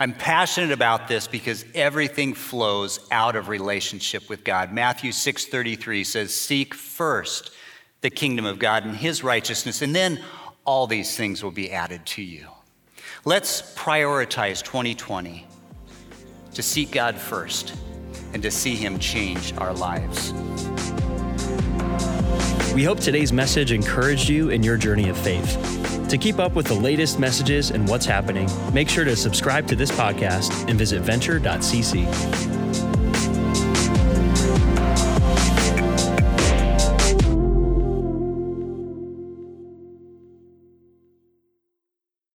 I'm 0.00 0.12
passionate 0.12 0.72
about 0.72 1.06
this 1.06 1.28
because 1.28 1.64
everything 1.72 2.34
flows 2.34 2.98
out 3.12 3.36
of 3.36 3.48
relationship 3.48 4.28
with 4.28 4.42
God. 4.42 4.72
Matthew 4.72 5.12
6:33 5.12 6.02
says, 6.02 6.34
"Seek 6.34 6.74
first 6.74 7.52
the 8.00 8.10
kingdom 8.10 8.44
of 8.44 8.58
God 8.58 8.86
and 8.86 8.96
his 8.96 9.22
righteousness, 9.22 9.82
and 9.82 9.94
then 9.94 10.20
all 10.64 10.88
these 10.88 11.16
things 11.16 11.44
will 11.44 11.52
be 11.52 11.70
added 11.70 12.04
to 12.06 12.22
you." 12.22 12.48
Let's 13.24 13.62
prioritize 13.76 14.64
2020 14.64 15.46
to 16.58 16.62
seek 16.64 16.90
God 16.90 17.14
first 17.14 17.72
and 18.32 18.42
to 18.42 18.50
see 18.50 18.74
Him 18.74 18.98
change 18.98 19.54
our 19.58 19.72
lives. 19.72 20.32
We 22.74 22.82
hope 22.82 22.98
today's 22.98 23.32
message 23.32 23.70
encouraged 23.70 24.28
you 24.28 24.50
in 24.50 24.64
your 24.64 24.76
journey 24.76 25.08
of 25.08 25.16
faith. 25.16 26.08
To 26.08 26.18
keep 26.18 26.40
up 26.40 26.56
with 26.56 26.66
the 26.66 26.74
latest 26.74 27.20
messages 27.20 27.70
and 27.70 27.88
what's 27.88 28.06
happening, 28.06 28.50
make 28.72 28.88
sure 28.88 29.04
to 29.04 29.14
subscribe 29.14 29.68
to 29.68 29.76
this 29.76 29.92
podcast 29.92 30.68
and 30.68 30.76
visit 30.76 31.02
venture.cc. 31.02 32.57